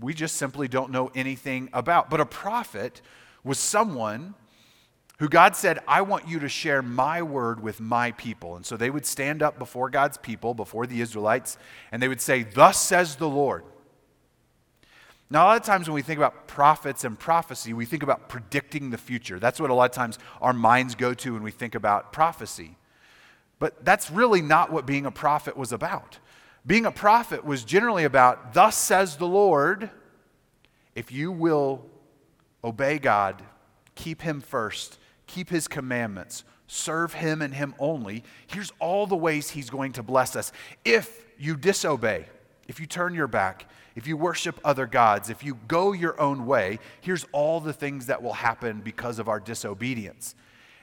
we 0.00 0.14
just 0.14 0.36
simply 0.36 0.68
don't 0.68 0.90
know 0.90 1.10
anything 1.14 1.68
about. 1.72 2.10
But 2.10 2.20
a 2.20 2.26
prophet 2.26 3.00
was 3.44 3.58
someone 3.58 4.34
who 5.18 5.28
God 5.28 5.56
said, 5.56 5.80
I 5.88 6.02
want 6.02 6.28
you 6.28 6.38
to 6.40 6.48
share 6.48 6.80
my 6.80 7.22
word 7.22 7.60
with 7.60 7.80
my 7.80 8.12
people. 8.12 8.56
And 8.56 8.64
so 8.64 8.76
they 8.76 8.90
would 8.90 9.06
stand 9.06 9.42
up 9.42 9.58
before 9.58 9.90
God's 9.90 10.16
people, 10.16 10.54
before 10.54 10.86
the 10.86 11.00
Israelites, 11.00 11.58
and 11.90 12.00
they 12.00 12.08
would 12.08 12.20
say, 12.20 12.44
Thus 12.44 12.80
says 12.80 13.16
the 13.16 13.28
Lord. 13.28 13.64
Now, 15.30 15.44
a 15.44 15.46
lot 15.46 15.60
of 15.60 15.66
times 15.66 15.88
when 15.88 15.94
we 15.94 16.02
think 16.02 16.18
about 16.18 16.48
prophets 16.48 17.04
and 17.04 17.18
prophecy, 17.18 17.72
we 17.74 17.84
think 17.84 18.02
about 18.02 18.28
predicting 18.28 18.90
the 18.90 18.98
future. 18.98 19.38
That's 19.38 19.60
what 19.60 19.70
a 19.70 19.74
lot 19.74 19.90
of 19.90 19.94
times 19.94 20.18
our 20.40 20.54
minds 20.54 20.94
go 20.94 21.12
to 21.14 21.34
when 21.34 21.42
we 21.42 21.50
think 21.50 21.74
about 21.74 22.12
prophecy. 22.12 22.76
But 23.58 23.84
that's 23.84 24.10
really 24.10 24.40
not 24.40 24.72
what 24.72 24.86
being 24.86 25.04
a 25.04 25.10
prophet 25.10 25.56
was 25.56 25.72
about. 25.72 26.18
Being 26.66 26.86
a 26.86 26.92
prophet 26.92 27.44
was 27.44 27.64
generally 27.64 28.04
about, 28.04 28.54
Thus 28.54 28.76
says 28.76 29.16
the 29.16 29.26
Lord, 29.26 29.90
if 30.94 31.12
you 31.12 31.30
will 31.30 31.84
obey 32.64 32.98
God, 32.98 33.42
keep 33.94 34.22
Him 34.22 34.40
first, 34.40 34.98
keep 35.28 35.50
his 35.50 35.68
commandments, 35.68 36.42
serve 36.66 37.12
him 37.14 37.40
and 37.40 37.54
him 37.54 37.74
only, 37.78 38.24
here's 38.48 38.72
all 38.80 39.06
the 39.06 39.16
ways 39.16 39.50
he's 39.50 39.70
going 39.70 39.92
to 39.92 40.02
bless 40.02 40.34
us. 40.34 40.50
If 40.84 41.24
you 41.38 41.56
disobey, 41.56 42.26
if 42.68 42.78
you 42.78 42.86
turn 42.86 43.14
your 43.14 43.26
back, 43.26 43.66
if 43.96 44.06
you 44.06 44.16
worship 44.16 44.60
other 44.64 44.86
gods, 44.86 45.30
if 45.30 45.42
you 45.42 45.58
go 45.66 45.92
your 45.92 46.20
own 46.20 46.46
way, 46.46 46.78
here's 47.00 47.24
all 47.32 47.58
the 47.58 47.72
things 47.72 48.06
that 48.06 48.22
will 48.22 48.34
happen 48.34 48.80
because 48.80 49.18
of 49.18 49.28
our 49.28 49.40
disobedience. 49.40 50.34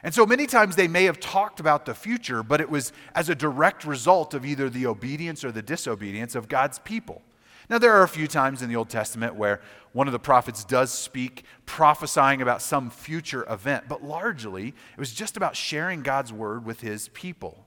And 0.03 0.13
so 0.13 0.25
many 0.25 0.45
times 0.47 0.75
they 0.75 0.87
may 0.87 1.05
have 1.05 1.19
talked 1.19 1.59
about 1.59 1.85
the 1.85 1.95
future, 1.95 2.43
but 2.43 2.59
it 2.59 2.69
was 2.69 2.91
as 3.15 3.29
a 3.29 3.35
direct 3.35 3.85
result 3.85 4.33
of 4.33 4.45
either 4.45 4.69
the 4.69 4.85
obedience 4.85 5.43
or 5.43 5.51
the 5.51 5.61
disobedience 5.61 6.35
of 6.35 6.49
God's 6.49 6.79
people. 6.79 7.21
Now, 7.69 7.79
there 7.79 7.93
are 7.93 8.03
a 8.03 8.07
few 8.07 8.27
times 8.27 8.61
in 8.61 8.69
the 8.69 8.75
Old 8.75 8.89
Testament 8.89 9.35
where 9.35 9.61
one 9.93 10.07
of 10.07 10.11
the 10.11 10.19
prophets 10.19 10.63
does 10.63 10.91
speak 10.91 11.43
prophesying 11.65 12.41
about 12.41 12.61
some 12.61 12.91
future 12.91 13.45
event, 13.49 13.85
but 13.87 14.03
largely 14.03 14.67
it 14.67 14.99
was 14.99 15.13
just 15.13 15.37
about 15.37 15.55
sharing 15.55 16.03
God's 16.03 16.31
word 16.31 16.65
with 16.65 16.81
his 16.81 17.07
people. 17.09 17.64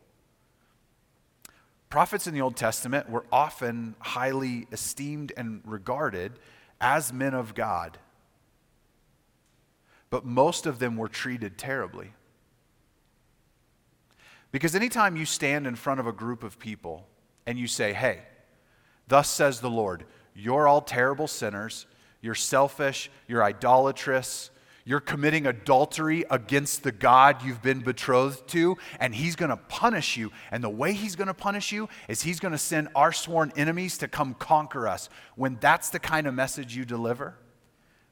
Prophets 1.91 2.27
in 2.27 2.35
the 2.35 2.41
Old 2.41 2.57
Testament 2.57 3.09
were 3.09 3.25
often 3.33 3.95
highly 4.01 4.67
esteemed 4.73 5.33
and 5.37 5.63
regarded 5.65 6.33
as 6.81 7.13
men 7.13 7.35
of 7.35 7.55
God, 7.55 7.99
but 10.11 10.25
most 10.25 10.67
of 10.67 10.79
them 10.79 10.97
were 10.97 11.09
treated 11.09 11.59
terribly. 11.59 12.13
Because 14.53 14.75
anytime 14.75 15.17
you 15.17 15.25
stand 15.25 15.67
in 15.67 15.77
front 15.77 16.01
of 16.01 16.07
a 16.07 16.13
group 16.13 16.43
of 16.43 16.59
people 16.59 17.07
and 17.47 17.59
you 17.59 17.67
say, 17.67 17.93
hey, 17.93 18.23
Thus 19.09 19.31
says 19.31 19.61
the 19.61 19.71
Lord, 19.71 20.05
you're 20.35 20.69
all 20.69 20.83
terrible 20.83 21.27
sinners. 21.27 21.87
You're 22.21 22.35
selfish. 22.35 23.11
You're 23.27 23.43
idolatrous. 23.43 24.51
You're 24.89 25.01
committing 25.01 25.47
adultery 25.47 26.25
against 26.31 26.83
the 26.83 26.93
God 26.93 27.43
you've 27.43 27.61
been 27.61 27.81
betrothed 27.81 28.49
to, 28.49 28.79
and 28.99 29.15
He's 29.15 29.37
going 29.37 29.51
to 29.51 29.59
punish 29.59 30.17
you. 30.17 30.33
And 30.51 30.65
the 30.65 30.71
way 30.71 30.95
He's 30.95 31.15
going 31.15 31.29
to 31.29 31.35
punish 31.35 31.73
you 31.73 31.91
is 32.09 32.23
He's 32.23 32.41
going 32.41 32.53
to 32.53 32.59
send 32.59 32.89
our 32.95 33.13
sworn 33.13 33.53
enemies 33.55 33.99
to 33.99 34.09
come 34.09 34.33
conquer 34.33 34.89
us. 34.89 35.11
When 35.37 35.59
that's 35.61 35.91
the 35.91 35.99
kind 35.99 36.27
of 36.27 36.33
message 36.33 36.75
you 36.75 36.87
deliver, 36.87 37.37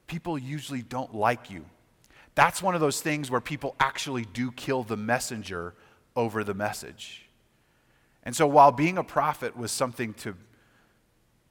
people 0.07 0.37
usually 0.37 0.83
don't 0.83 1.15
like 1.15 1.51
you. 1.51 1.65
That's 2.35 2.63
one 2.63 2.75
of 2.75 2.83
those 2.83 3.01
things 3.01 3.31
where 3.31 3.41
people 3.41 3.75
actually 3.81 4.27
do 4.27 4.53
kill 4.53 4.83
the 4.83 4.99
messenger 4.99 5.73
over 6.15 6.45
the 6.45 6.53
message. 6.53 7.27
And 8.23 8.37
so, 8.37 8.47
while 8.47 8.71
being 8.71 8.99
a 8.99 9.03
prophet 9.03 9.57
was 9.57 9.73
something 9.73 10.13
to 10.13 10.37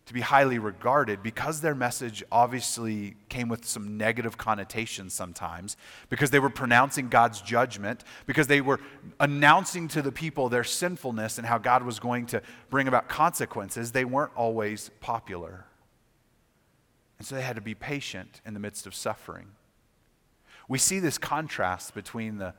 to 0.05 0.13
be 0.13 0.21
highly 0.21 0.59
regarded 0.59 1.23
because 1.23 1.61
their 1.61 1.73
message 1.73 2.23
obviously 2.31 3.15
came 3.27 3.49
with 3.49 3.65
some 3.65 3.97
negative 3.97 4.37
connotations 4.37 5.13
sometimes, 5.13 5.77
because 6.09 6.29
they 6.29 6.39
were 6.39 6.49
pronouncing 6.49 7.09
God's 7.09 7.41
judgment, 7.41 8.03
because 8.27 8.47
they 8.47 8.61
were 8.61 8.79
announcing 9.19 9.87
to 9.89 10.01
the 10.01 10.11
people 10.11 10.47
their 10.47 10.63
sinfulness 10.63 11.37
and 11.39 11.47
how 11.47 11.57
God 11.57 11.83
was 11.83 11.99
going 11.99 12.27
to 12.27 12.41
bring 12.69 12.87
about 12.87 13.09
consequences, 13.09 13.91
they 13.91 14.05
weren't 14.05 14.31
always 14.35 14.91
popular. 15.01 15.65
And 17.17 17.25
so 17.25 17.35
they 17.35 17.41
had 17.41 17.55
to 17.55 17.61
be 17.61 17.73
patient 17.75 18.41
in 18.45 18.53
the 18.53 18.59
midst 18.59 18.85
of 18.85 18.93
suffering. 18.93 19.47
We 20.67 20.77
see 20.77 20.99
this 20.99 21.17
contrast 21.17 21.95
between 21.95 22.37
the, 22.37 22.53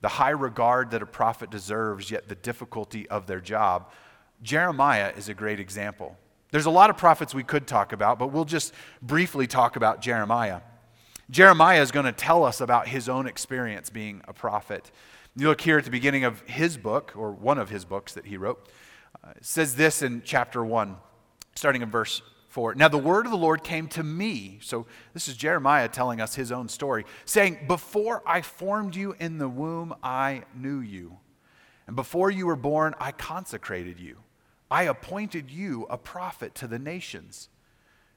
the 0.00 0.08
high 0.08 0.30
regard 0.30 0.90
that 0.92 1.02
a 1.02 1.06
prophet 1.06 1.50
deserves, 1.50 2.10
yet 2.10 2.28
the 2.28 2.34
difficulty 2.34 3.08
of 3.08 3.26
their 3.26 3.40
job. 3.40 3.90
Jeremiah 4.42 5.12
is 5.16 5.28
a 5.28 5.34
great 5.34 5.60
example. 5.60 6.16
There's 6.50 6.66
a 6.66 6.70
lot 6.70 6.90
of 6.90 6.96
prophets 6.96 7.34
we 7.34 7.42
could 7.42 7.66
talk 7.66 7.92
about, 7.92 8.18
but 8.18 8.28
we'll 8.28 8.44
just 8.44 8.72
briefly 9.02 9.46
talk 9.46 9.76
about 9.76 10.00
Jeremiah. 10.00 10.60
Jeremiah 11.30 11.82
is 11.82 11.90
going 11.90 12.06
to 12.06 12.12
tell 12.12 12.44
us 12.44 12.60
about 12.60 12.86
his 12.86 13.08
own 13.08 13.26
experience 13.26 13.90
being 13.90 14.22
a 14.28 14.32
prophet. 14.32 14.90
You 15.36 15.48
look 15.48 15.60
here 15.60 15.78
at 15.78 15.84
the 15.84 15.90
beginning 15.90 16.24
of 16.24 16.40
his 16.42 16.76
book, 16.76 17.12
or 17.16 17.32
one 17.32 17.58
of 17.58 17.68
his 17.68 17.84
books 17.84 18.14
that 18.14 18.26
he 18.26 18.36
wrote. 18.36 18.68
Uh, 19.24 19.32
says 19.40 19.74
this 19.74 20.02
in 20.02 20.22
chapter 20.24 20.64
1, 20.64 20.96
starting 21.54 21.82
in 21.82 21.90
verse 21.90 22.22
4. 22.50 22.76
Now 22.76 22.88
the 22.88 22.96
word 22.96 23.26
of 23.26 23.32
the 23.32 23.38
Lord 23.38 23.64
came 23.64 23.88
to 23.88 24.02
me. 24.02 24.58
So 24.62 24.86
this 25.14 25.26
is 25.26 25.36
Jeremiah 25.36 25.88
telling 25.88 26.20
us 26.20 26.34
his 26.34 26.52
own 26.52 26.68
story, 26.68 27.04
saying, 27.24 27.66
Before 27.66 28.22
I 28.24 28.40
formed 28.40 28.94
you 28.94 29.14
in 29.18 29.38
the 29.38 29.48
womb, 29.48 29.94
I 30.02 30.44
knew 30.54 30.78
you. 30.78 31.18
And 31.86 31.96
before 31.96 32.30
you 32.30 32.46
were 32.46 32.56
born, 32.56 32.94
I 32.98 33.12
consecrated 33.12 34.00
you. 34.00 34.16
I 34.70 34.84
appointed 34.84 35.50
you 35.50 35.86
a 35.88 35.98
prophet 35.98 36.54
to 36.56 36.66
the 36.66 36.78
nations. 36.78 37.48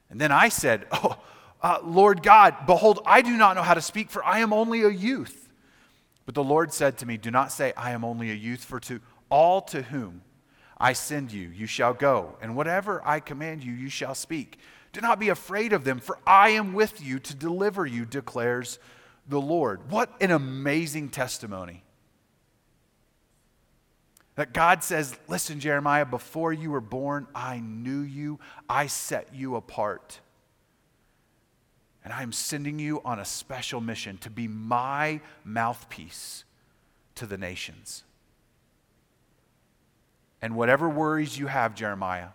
And 0.08 0.20
then 0.20 0.32
I 0.32 0.48
said, 0.48 0.86
Oh, 0.92 1.18
uh, 1.62 1.78
Lord 1.84 2.22
God, 2.22 2.66
behold, 2.66 3.00
I 3.04 3.22
do 3.22 3.36
not 3.36 3.56
know 3.56 3.62
how 3.62 3.74
to 3.74 3.82
speak, 3.82 4.10
for 4.10 4.24
I 4.24 4.38
am 4.38 4.52
only 4.52 4.82
a 4.82 4.88
youth. 4.88 5.48
But 6.24 6.34
the 6.34 6.44
Lord 6.44 6.72
said 6.72 6.98
to 6.98 7.06
me, 7.06 7.16
Do 7.16 7.30
not 7.30 7.52
say, 7.52 7.72
I 7.76 7.90
am 7.90 8.04
only 8.04 8.30
a 8.30 8.34
youth, 8.34 8.64
for 8.64 8.80
to 8.80 9.00
all 9.28 9.60
to 9.62 9.82
whom 9.82 10.22
I 10.78 10.94
send 10.94 11.30
you, 11.30 11.48
you 11.48 11.66
shall 11.66 11.92
go, 11.92 12.36
and 12.40 12.56
whatever 12.56 13.02
I 13.04 13.20
command 13.20 13.62
you, 13.62 13.72
you 13.72 13.90
shall 13.90 14.14
speak. 14.14 14.58
Do 14.92 15.00
not 15.00 15.20
be 15.20 15.28
afraid 15.28 15.72
of 15.72 15.84
them, 15.84 16.00
for 16.00 16.18
I 16.26 16.50
am 16.50 16.72
with 16.72 17.04
you 17.04 17.18
to 17.20 17.34
deliver 17.34 17.84
you, 17.84 18.06
declares 18.06 18.78
the 19.28 19.40
Lord. 19.40 19.90
What 19.90 20.10
an 20.20 20.30
amazing 20.30 21.10
testimony. 21.10 21.84
That 24.36 24.52
God 24.52 24.82
says, 24.82 25.16
Listen, 25.28 25.60
Jeremiah, 25.60 26.06
before 26.06 26.52
you 26.52 26.70
were 26.70 26.80
born, 26.80 27.26
I 27.34 27.60
knew 27.60 28.00
you, 28.00 28.38
I 28.68 28.86
set 28.86 29.34
you 29.34 29.56
apart. 29.56 30.20
And 32.04 32.12
I'm 32.12 32.32
sending 32.32 32.78
you 32.78 33.02
on 33.04 33.18
a 33.18 33.24
special 33.24 33.80
mission 33.80 34.18
to 34.18 34.30
be 34.30 34.48
my 34.48 35.20
mouthpiece 35.44 36.44
to 37.16 37.26
the 37.26 37.36
nations. 37.36 38.04
And 40.40 40.56
whatever 40.56 40.88
worries 40.88 41.38
you 41.38 41.48
have, 41.48 41.74
Jeremiah, 41.74 42.28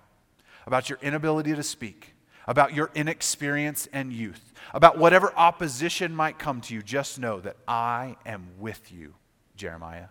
about 0.67 0.89
your 0.89 0.99
inability 1.01 1.55
to 1.55 1.63
speak, 1.63 2.13
about 2.47 2.73
your 2.73 2.91
inexperience 2.93 3.87
and 3.91 4.13
youth, 4.13 4.53
about 4.73 4.99
whatever 4.99 5.33
opposition 5.35 6.15
might 6.15 6.37
come 6.37 6.61
to 6.61 6.73
you, 6.75 6.83
just 6.83 7.17
know 7.17 7.39
that 7.39 7.57
I 7.67 8.17
am 8.25 8.49
with 8.59 8.91
you, 8.91 9.15
Jeremiah. 9.55 10.07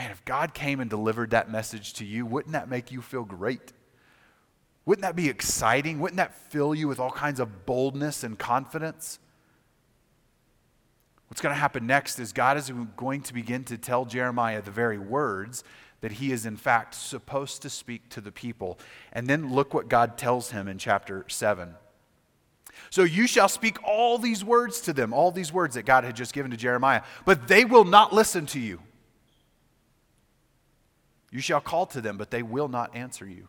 Man, 0.00 0.10
if 0.10 0.24
God 0.24 0.54
came 0.54 0.80
and 0.80 0.88
delivered 0.88 1.32
that 1.32 1.50
message 1.50 1.92
to 1.94 2.06
you, 2.06 2.24
wouldn't 2.24 2.54
that 2.54 2.70
make 2.70 2.90
you 2.90 3.02
feel 3.02 3.22
great? 3.22 3.74
Wouldn't 4.86 5.02
that 5.02 5.14
be 5.14 5.28
exciting? 5.28 6.00
Wouldn't 6.00 6.16
that 6.16 6.34
fill 6.34 6.74
you 6.74 6.88
with 6.88 6.98
all 6.98 7.10
kinds 7.10 7.38
of 7.38 7.66
boldness 7.66 8.24
and 8.24 8.38
confidence? 8.38 9.18
What's 11.28 11.42
going 11.42 11.54
to 11.54 11.60
happen 11.60 11.86
next 11.86 12.18
is 12.18 12.32
God 12.32 12.56
is 12.56 12.72
going 12.96 13.20
to 13.20 13.34
begin 13.34 13.62
to 13.64 13.76
tell 13.76 14.06
Jeremiah 14.06 14.62
the 14.62 14.70
very 14.70 14.96
words 14.96 15.64
that 16.00 16.12
he 16.12 16.32
is, 16.32 16.46
in 16.46 16.56
fact, 16.56 16.94
supposed 16.94 17.60
to 17.60 17.68
speak 17.68 18.08
to 18.08 18.22
the 18.22 18.32
people. 18.32 18.78
And 19.12 19.26
then 19.26 19.52
look 19.52 19.74
what 19.74 19.90
God 19.90 20.16
tells 20.16 20.50
him 20.50 20.66
in 20.66 20.78
chapter 20.78 21.26
7. 21.28 21.74
So 22.88 23.02
you 23.02 23.26
shall 23.26 23.50
speak 23.50 23.76
all 23.84 24.16
these 24.16 24.42
words 24.42 24.80
to 24.80 24.94
them, 24.94 25.12
all 25.12 25.30
these 25.30 25.52
words 25.52 25.74
that 25.74 25.82
God 25.82 26.04
had 26.04 26.16
just 26.16 26.32
given 26.32 26.52
to 26.52 26.56
Jeremiah, 26.56 27.02
but 27.26 27.48
they 27.48 27.66
will 27.66 27.84
not 27.84 28.14
listen 28.14 28.46
to 28.46 28.58
you. 28.58 28.80
You 31.30 31.40
shall 31.40 31.60
call 31.60 31.86
to 31.86 32.00
them, 32.00 32.16
but 32.16 32.30
they 32.30 32.42
will 32.42 32.68
not 32.68 32.94
answer 32.94 33.26
you. 33.26 33.48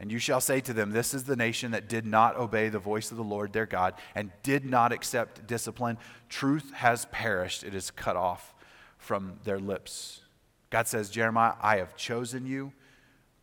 And 0.00 0.12
you 0.12 0.20
shall 0.20 0.40
say 0.40 0.60
to 0.60 0.72
them, 0.72 0.92
This 0.92 1.12
is 1.12 1.24
the 1.24 1.34
nation 1.34 1.72
that 1.72 1.88
did 1.88 2.06
not 2.06 2.36
obey 2.36 2.68
the 2.68 2.78
voice 2.78 3.10
of 3.10 3.16
the 3.16 3.24
Lord 3.24 3.52
their 3.52 3.66
God 3.66 3.94
and 4.14 4.30
did 4.44 4.64
not 4.64 4.92
accept 4.92 5.46
discipline. 5.46 5.98
Truth 6.28 6.72
has 6.74 7.06
perished, 7.06 7.64
it 7.64 7.74
is 7.74 7.90
cut 7.90 8.16
off 8.16 8.54
from 8.96 9.40
their 9.44 9.58
lips. 9.58 10.20
God 10.70 10.86
says, 10.86 11.10
Jeremiah, 11.10 11.54
I 11.60 11.78
have 11.78 11.96
chosen 11.96 12.46
you. 12.46 12.72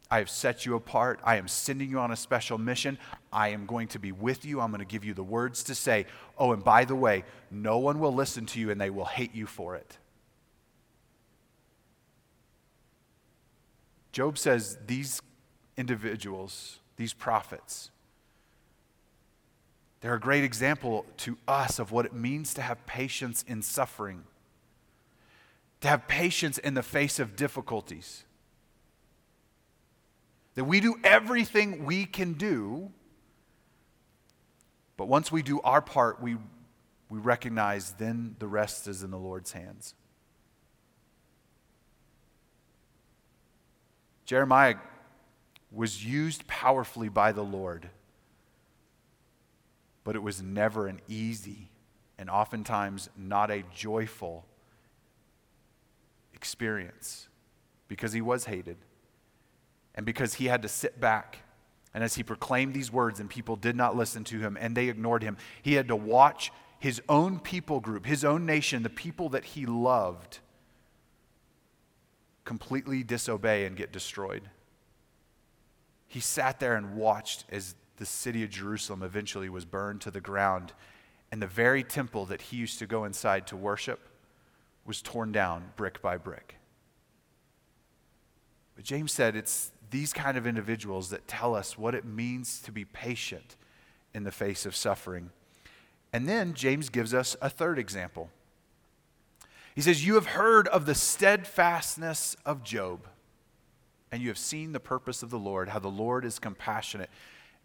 I 0.09 0.19
have 0.19 0.29
set 0.29 0.65
you 0.65 0.75
apart. 0.75 1.19
I 1.23 1.37
am 1.37 1.47
sending 1.47 1.89
you 1.89 1.99
on 1.99 2.11
a 2.11 2.15
special 2.15 2.57
mission. 2.57 2.99
I 3.33 3.49
am 3.49 3.65
going 3.65 3.87
to 3.89 3.99
be 3.99 4.11
with 4.11 4.45
you. 4.45 4.61
I'm 4.61 4.69
going 4.69 4.79
to 4.79 4.85
give 4.85 5.03
you 5.03 5.15
the 5.15 5.23
words 5.23 5.63
to 5.63 5.75
say. 5.75 6.05
Oh, 6.37 6.53
and 6.53 6.63
by 6.63 6.85
the 6.85 6.95
way, 6.95 7.23
no 7.49 7.79
one 7.79 7.99
will 7.99 8.13
listen 8.13 8.45
to 8.47 8.59
you 8.59 8.69
and 8.69 8.79
they 8.79 8.91
will 8.91 9.05
hate 9.05 9.33
you 9.33 9.47
for 9.47 9.75
it. 9.75 9.97
Job 14.15 14.37
says 14.37 14.77
these 14.87 15.21
individuals, 15.75 16.79
these 16.95 17.13
prophets. 17.13 17.91
They're 19.99 20.13
a 20.13 20.19
great 20.21 20.45
example 20.45 21.05
to 21.17 21.37
us 21.49 21.79
of 21.79 21.91
what 21.91 22.05
it 22.05 22.13
means 22.13 22.53
to 22.53 22.61
have 22.61 22.85
patience 22.85 23.43
in 23.45 23.61
suffering, 23.61 24.23
to 25.81 25.89
have 25.89 26.07
patience 26.07 26.57
in 26.57 26.75
the 26.75 26.81
face 26.81 27.19
of 27.19 27.35
difficulties. 27.35 28.23
That 30.53 30.63
we 30.63 30.79
do 30.79 30.95
everything 31.03 31.83
we 31.83 32.05
can 32.05 32.35
do, 32.35 32.93
but 34.95 35.09
once 35.09 35.29
we 35.29 35.41
do 35.41 35.59
our 35.59 35.81
part, 35.81 36.21
we, 36.21 36.37
we 37.09 37.19
recognize 37.19 37.91
then 37.91 38.37
the 38.39 38.47
rest 38.47 38.87
is 38.87 39.03
in 39.03 39.11
the 39.11 39.19
Lord's 39.19 39.51
hands. 39.51 39.93
Jeremiah 44.25 44.75
was 45.71 46.03
used 46.05 46.47
powerfully 46.47 47.09
by 47.09 47.31
the 47.31 47.43
Lord, 47.43 47.89
but 50.03 50.15
it 50.15 50.23
was 50.23 50.41
never 50.41 50.87
an 50.87 51.01
easy 51.07 51.69
and 52.17 52.29
oftentimes 52.29 53.09
not 53.17 53.51
a 53.51 53.63
joyful 53.73 54.45
experience 56.33 57.27
because 57.87 58.13
he 58.13 58.21
was 58.21 58.45
hated 58.45 58.77
and 59.93 60.05
because 60.05 60.35
he 60.35 60.45
had 60.45 60.61
to 60.61 60.69
sit 60.69 60.99
back. 60.99 61.39
And 61.93 62.03
as 62.03 62.15
he 62.15 62.23
proclaimed 62.23 62.73
these 62.73 62.91
words 62.91 63.19
and 63.19 63.29
people 63.29 63.55
did 63.55 63.75
not 63.75 63.95
listen 63.95 64.23
to 64.25 64.39
him 64.39 64.57
and 64.59 64.75
they 64.75 64.89
ignored 64.89 65.23
him, 65.23 65.37
he 65.61 65.73
had 65.73 65.87
to 65.87 65.95
watch 65.95 66.51
his 66.79 67.01
own 67.07 67.39
people 67.39 67.79
group, 67.79 68.05
his 68.05 68.25
own 68.25 68.45
nation, 68.45 68.83
the 68.83 68.89
people 68.89 69.29
that 69.29 69.45
he 69.45 69.65
loved, 69.65 70.39
completely 72.45 73.03
disobey 73.03 73.65
and 73.65 73.75
get 73.75 73.91
destroyed. 73.91 74.43
He 76.07 76.19
sat 76.19 76.59
there 76.59 76.75
and 76.75 76.95
watched 76.95 77.43
as 77.49 77.75
the 77.97 78.05
city 78.05 78.43
of 78.43 78.49
Jerusalem 78.49 79.03
eventually 79.03 79.49
was 79.49 79.65
burned 79.65 80.01
to 80.01 80.11
the 80.11 80.21
ground, 80.21 80.73
and 81.31 81.41
the 81.41 81.47
very 81.47 81.83
temple 81.83 82.25
that 82.27 82.43
he 82.43 82.57
used 82.57 82.79
to 82.79 82.85
go 82.85 83.03
inside 83.03 83.47
to 83.47 83.57
worship 83.57 84.07
was 84.85 85.01
torn 85.01 85.31
down 85.31 85.71
brick 85.75 86.01
by 86.01 86.17
brick. 86.17 86.55
But 88.75 88.85
James 88.85 89.11
said 89.11 89.35
it's 89.35 89.71
these 89.89 90.13
kind 90.13 90.37
of 90.37 90.45
individuals 90.45 91.09
that 91.09 91.27
tell 91.27 91.55
us 91.55 91.77
what 91.77 91.95
it 91.95 92.05
means 92.05 92.59
to 92.61 92.71
be 92.71 92.85
patient 92.85 93.55
in 94.13 94.23
the 94.23 94.31
face 94.31 94.65
of 94.65 94.75
suffering. 94.75 95.31
And 96.13 96.27
then 96.27 96.53
James 96.53 96.89
gives 96.89 97.13
us 97.13 97.35
a 97.41 97.49
third 97.49 97.79
example. 97.79 98.29
He 99.75 99.81
says, 99.81 100.05
You 100.05 100.15
have 100.15 100.27
heard 100.27 100.67
of 100.69 100.85
the 100.85 100.95
steadfastness 100.95 102.35
of 102.45 102.63
Job 102.63 103.07
and 104.15 104.21
you 104.21 104.29
have 104.29 104.37
seen 104.37 104.71
the 104.71 104.79
purpose 104.79 105.23
of 105.23 105.29
the 105.29 105.37
Lord, 105.37 105.67
how 105.67 105.79
the 105.79 105.89
Lord 105.89 106.23
is 106.23 106.39
compassionate 106.39 107.09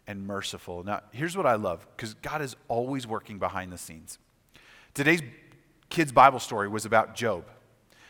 and 0.05 0.27
merciful. 0.27 0.83
Now, 0.83 0.99
here's 1.11 1.37
what 1.37 1.45
I 1.45 1.55
love 1.55 1.87
because 1.95 2.13
God 2.15 2.41
is 2.41 2.57
always 2.67 3.07
working 3.07 3.39
behind 3.39 3.71
the 3.71 3.77
scenes. 3.77 4.19
Today's 4.93 5.21
kids' 5.89 6.11
Bible 6.11 6.39
story 6.39 6.67
was 6.67 6.85
about 6.85 7.15
Job, 7.15 7.45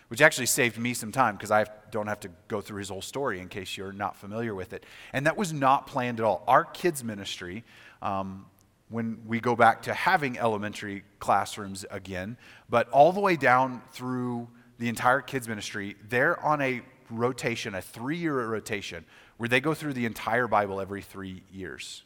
which 0.08 0.22
actually 0.22 0.48
saved 0.48 0.80
me 0.80 0.96
some 0.96 1.12
time 1.12 1.36
because 1.36 1.52
I 1.52 1.66
don't 1.92 2.08
have 2.08 2.20
to 2.22 2.30
go 2.48 2.62
through 2.62 2.80
his 2.80 2.90
whole 2.90 3.04
story 3.04 3.40
in 3.40 3.48
case 3.48 3.78
you're 3.78 3.92
not 3.92 4.16
familiar 4.16 4.56
with 4.56 4.74
it. 4.74 4.88
And 5.14 5.28
that 5.28 5.38
was 5.38 5.54
not 5.54 5.86
planned 5.86 6.20
at 6.20 6.26
all. 6.26 6.44
Our 6.48 6.64
kids' 6.64 7.04
ministry, 7.04 7.64
um, 8.02 8.48
when 8.92 9.20
we 9.26 9.40
go 9.40 9.56
back 9.56 9.82
to 9.84 9.94
having 9.94 10.38
elementary 10.38 11.04
classrooms 11.20 11.86
again, 11.90 12.38
but 12.70 12.90
all 12.90 13.12
the 13.12 13.22
way 13.22 13.36
down 13.38 13.82
through 13.94 14.48
the 14.78 14.90
entire 14.90 15.22
kids' 15.22 15.48
ministry, 15.48 15.96
they're 16.10 16.40
on 16.44 16.62
a 16.62 16.82
rotation, 17.10 17.74
a 17.74 17.82
three 17.82 18.18
year 18.18 18.46
rotation, 18.46 19.06
where 19.38 19.50
they 19.50 19.62
go 19.62 19.74
through 19.74 19.94
the 19.94 20.06
entire 20.06 20.48
Bible 20.48 20.80
every 20.82 21.02
three 21.02 21.44
years. 21.52 22.04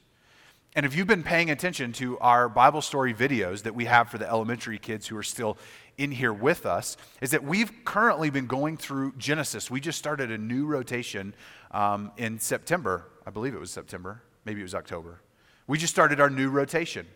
And 0.76 0.86
if 0.86 0.96
you've 0.96 1.08
been 1.08 1.24
paying 1.24 1.50
attention 1.50 1.94
to 1.94 2.20
our 2.20 2.50
Bible 2.50 2.82
story 2.82 3.14
videos 3.14 3.64
that 3.64 3.74
we 3.74 3.86
have 3.86 4.10
for 4.10 4.18
the 4.18 4.28
elementary 4.28 4.78
kids 4.78 5.08
who 5.08 5.18
are 5.18 5.24
still 5.24 5.58
in 5.98 6.12
here 6.12 6.34
with 6.34 6.66
us, 6.66 6.98
is 7.22 7.32
that 7.32 7.44
we've 7.44 7.72
currently 7.86 8.30
been 8.30 8.46
going 8.46 8.76
through 8.76 9.14
Genesis. 9.18 9.72
We 9.72 9.80
just 9.80 9.98
started 9.98 10.32
a 10.32 10.38
new 10.38 10.66
rotation 10.66 11.34
um, 11.72 12.12
in 12.18 12.40
September. 12.40 13.06
I 13.26 13.30
believe 13.32 13.56
it 13.56 13.60
was 13.60 13.72
September. 13.72 14.22
Maybe 14.44 14.60
it 14.60 14.64
was 14.64 14.76
October. 14.76 15.22
We 15.68 15.78
just 15.78 15.94
started 15.94 16.20
our 16.20 16.30
new 16.30 16.50
rotation. 16.50 17.08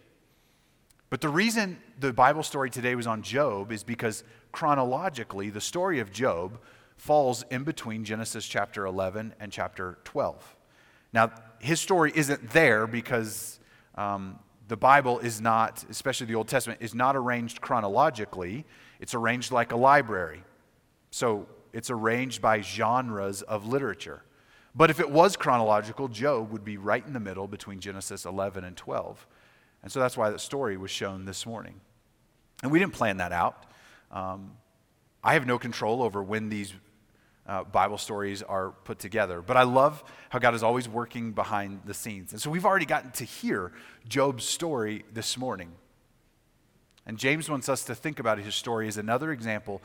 But 1.10 1.22
the 1.22 1.30
reason 1.30 1.80
the 2.00 2.14
Bible 2.14 2.44
story 2.44 2.70
today 2.70 2.96
was 2.96 3.08
on 3.08 3.22
Job 3.22 3.72
is 3.72 3.84
because 3.84 4.24
chronologically, 4.52 5.50
the 5.50 5.62
story 5.62 6.00
of 6.00 6.12
Job 6.12 6.60
falls 6.98 7.44
in 7.50 7.64
between 7.64 8.04
Genesis 8.04 8.46
chapter 8.46 8.86
11 8.86 9.34
and 9.40 9.52
chapter 9.52 9.98
12. 10.04 10.56
Now, 11.14 11.32
his 11.60 11.80
story 11.80 12.12
isn't 12.14 12.52
there 12.52 12.86
because 12.88 13.60
um, 13.96 14.40
the 14.68 14.78
Bible 14.78 15.20
is 15.20 15.42
not, 15.42 15.84
especially 15.90 16.28
the 16.28 16.36
Old 16.36 16.48
Testament, 16.48 16.82
is 16.82 16.94
not 16.94 17.16
arranged 17.16 17.62
chronologically. 17.62 18.66
It's 19.00 19.16
arranged 19.16 19.52
like 19.52 19.72
a 19.72 19.78
library. 19.78 20.44
So 21.12 21.48
it's 21.74 21.90
arranged 21.90 22.42
by 22.42 22.62
genres 22.62 23.42
of 23.42 23.66
literature. 23.66 24.22
But 24.80 24.90
if 24.90 25.02
it 25.02 25.12
was 25.12 25.36
chronological, 25.36 26.08
Job 26.08 26.54
would 26.54 26.64
be 26.64 26.78
right 26.78 27.06
in 27.06 27.12
the 27.12 27.20
middle 27.20 27.50
between 27.50 27.82
Genesis 27.82 28.24
11 28.24 28.64
and 28.64 28.78
12. 28.78 29.28
And 29.84 29.92
so 29.92 30.00
that's 30.00 30.16
why 30.16 30.30
that 30.30 30.40
story 30.40 30.78
was 30.78 30.90
shown 30.90 31.26
this 31.26 31.46
morning. 31.46 31.82
And 32.64 32.72
we 32.72 32.80
didn't 32.80 32.94
plan 32.94 33.18
that 33.18 33.34
out. 33.34 33.66
Um, 34.10 34.52
I 35.22 35.34
have 35.34 35.46
no 35.46 35.60
control 35.60 36.02
over 36.02 36.24
when 36.24 36.48
these 36.48 36.74
uh, 37.46 37.66
Bible 37.66 37.98
stories 37.98 38.42
are 38.42 38.70
put 38.86 39.00
together. 39.00 39.42
But 39.42 39.58
I 39.58 39.64
love 39.64 40.02
how 40.30 40.40
God 40.40 40.56
is 40.56 40.64
always 40.64 40.88
working 40.88 41.34
behind 41.34 41.82
the 41.84 41.94
scenes. 41.94 42.32
And 42.32 42.42
so 42.42 42.50
we've 42.50 42.66
already 42.66 42.86
gotten 42.86 43.12
to 43.12 43.26
hear 43.26 43.74
Job's 44.08 44.46
story 44.46 45.04
this 45.14 45.38
morning. 45.38 45.74
And 47.06 47.18
James 47.18 47.50
wants 47.50 47.68
us 47.68 47.84
to 47.84 47.96
think 47.96 48.18
about 48.18 48.40
his 48.40 48.56
story 48.56 48.88
as 48.88 48.96
another 48.96 49.34
example 49.34 49.82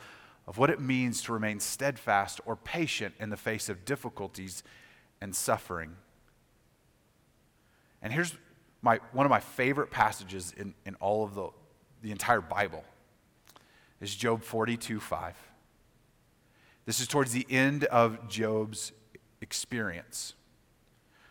of 0.47 0.57
what 0.57 0.69
it 0.69 0.79
means 0.79 1.21
to 1.23 1.33
remain 1.33 1.59
steadfast 1.59 2.39
or 2.45 2.55
patient 2.55 3.13
in 3.19 3.29
the 3.29 3.35
face 3.35 3.67
of 3.67 3.83
difficulties 3.83 4.63
and 5.25 5.35
suffering. 5.35 5.95
And 7.99 8.13
here's 8.13 8.35
my, 8.83 8.99
one 9.11 9.25
of 9.25 9.31
my 9.31 9.39
favorite 9.39 9.89
passages 9.89 10.53
in, 10.55 10.75
in 10.85 10.93
all 10.99 11.23
of 11.23 11.33
the, 11.33 11.49
the 12.03 12.11
entire 12.11 12.41
Bible 12.41 12.83
is 13.99 14.13
Job 14.13 14.43
42 14.43 14.99
5. 14.99 15.35
This 16.85 16.99
is 16.99 17.07
towards 17.07 17.31
the 17.31 17.47
end 17.49 17.85
of 17.85 18.29
Job's 18.29 18.91
experience 19.41 20.35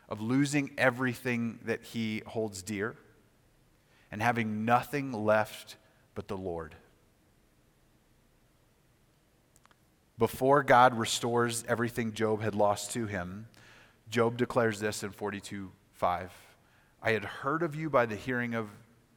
of 0.09 0.21
losing 0.21 0.73
everything 0.77 1.61
that 1.65 1.85
he 1.85 2.21
holds 2.27 2.65
dear 2.65 2.97
and 4.11 4.21
having 4.21 4.65
nothing 4.65 5.13
left 5.13 5.77
but 6.17 6.27
the 6.27 6.37
Lord. 6.37 6.75
Before 10.19 10.65
God 10.65 10.99
restores 10.99 11.65
everything 11.69 12.13
Job 12.13 12.43
had 12.43 12.57
lost 12.57 12.91
to 12.95 13.07
him, 13.07 13.47
Job 14.14 14.37
declares 14.37 14.79
this 14.79 15.03
in 15.03 15.11
42 15.11 15.72
5. 15.94 16.33
I 17.03 17.11
had 17.11 17.24
heard 17.24 17.64
of 17.64 17.74
you 17.74 17.90
by 17.90 18.07
the 18.07 18.14
hearing 18.14 18.55
of 18.55 18.68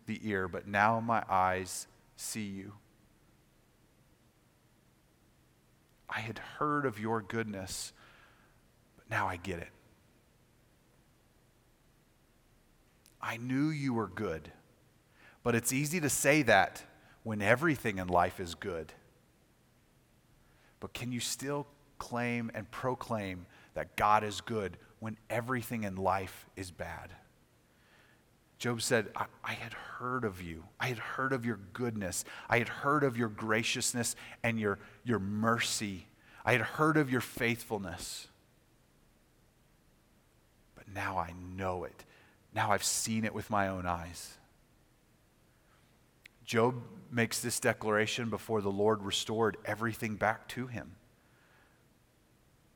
the 0.08 0.20
ear, 0.24 0.48
but 0.48 0.68
now 0.68 1.00
my 1.00 1.24
eyes 1.30 1.86
see 2.16 2.42
you. 2.42 2.74
I 6.10 6.20
had 6.22 6.40
heard 6.40 6.88
of 6.88 7.00
your 7.00 7.22
goodness, 7.22 7.94
but 8.96 9.08
now 9.08 9.28
I 9.28 9.36
get 9.36 9.60
it. 9.60 9.70
I 13.22 13.38
knew 13.38 13.70
you 13.70 13.94
were 13.94 14.08
good, 14.08 14.52
but 15.44 15.54
it's 15.54 15.72
easy 15.72 16.00
to 16.00 16.10
say 16.10 16.42
that 16.42 16.84
when 17.22 17.44
everything 17.44 18.00
in 18.00 18.08
life 18.08 18.40
is 18.40 18.56
good. 18.56 18.94
But 20.80 20.96
can 20.96 21.12
you 21.12 21.20
still 21.20 21.68
claim 22.00 22.50
and 22.56 22.72
proclaim 22.72 23.46
that 23.76 23.96
God 23.96 24.24
is 24.24 24.42
good 24.42 24.76
when 25.00 25.18
everything 25.30 25.84
in 25.84 25.96
life 25.96 26.46
is 26.56 26.72
bad? 26.72 27.14
Job 28.58 28.82
said, 28.82 29.08
I, 29.16 29.26
I, 29.44 29.54
had 29.54 29.74
heard 29.74 30.24
of 30.24 30.42
you. 30.42 30.64
I 30.80 30.88
had 30.88 30.98
heard 30.98 31.32
of 31.32 31.46
your 31.46 31.60
goodness. 31.74 32.26
I 32.50 32.58
had 32.58 32.70
heard 32.70 33.04
of 33.04 33.16
your 33.16 33.30
graciousness 33.30 34.16
and 34.42 34.60
your, 34.60 34.80
your 35.04 35.20
mercy. 35.20 36.08
I 36.44 36.54
had 36.54 36.62
heard 36.62 36.98
of 36.98 37.12
your 37.12 37.22
faithfulness. 37.22 38.28
But 40.76 40.86
now 40.94 41.18
I 41.18 41.34
know 41.56 41.84
it. 41.84 42.04
Now 42.56 42.72
I've 42.72 42.84
seen 42.84 43.26
it 43.26 43.34
with 43.34 43.52
my 43.52 43.68
own 43.68 43.86
eyes. 43.86 44.38
Job 46.44 46.82
makes 47.12 47.42
this 47.42 47.60
declaration 47.60 48.30
before 48.30 48.62
the 48.62 48.72
Lord 48.72 49.04
restored 49.04 49.58
everything 49.66 50.16
back 50.16 50.48
to 50.50 50.66
him. 50.66 50.96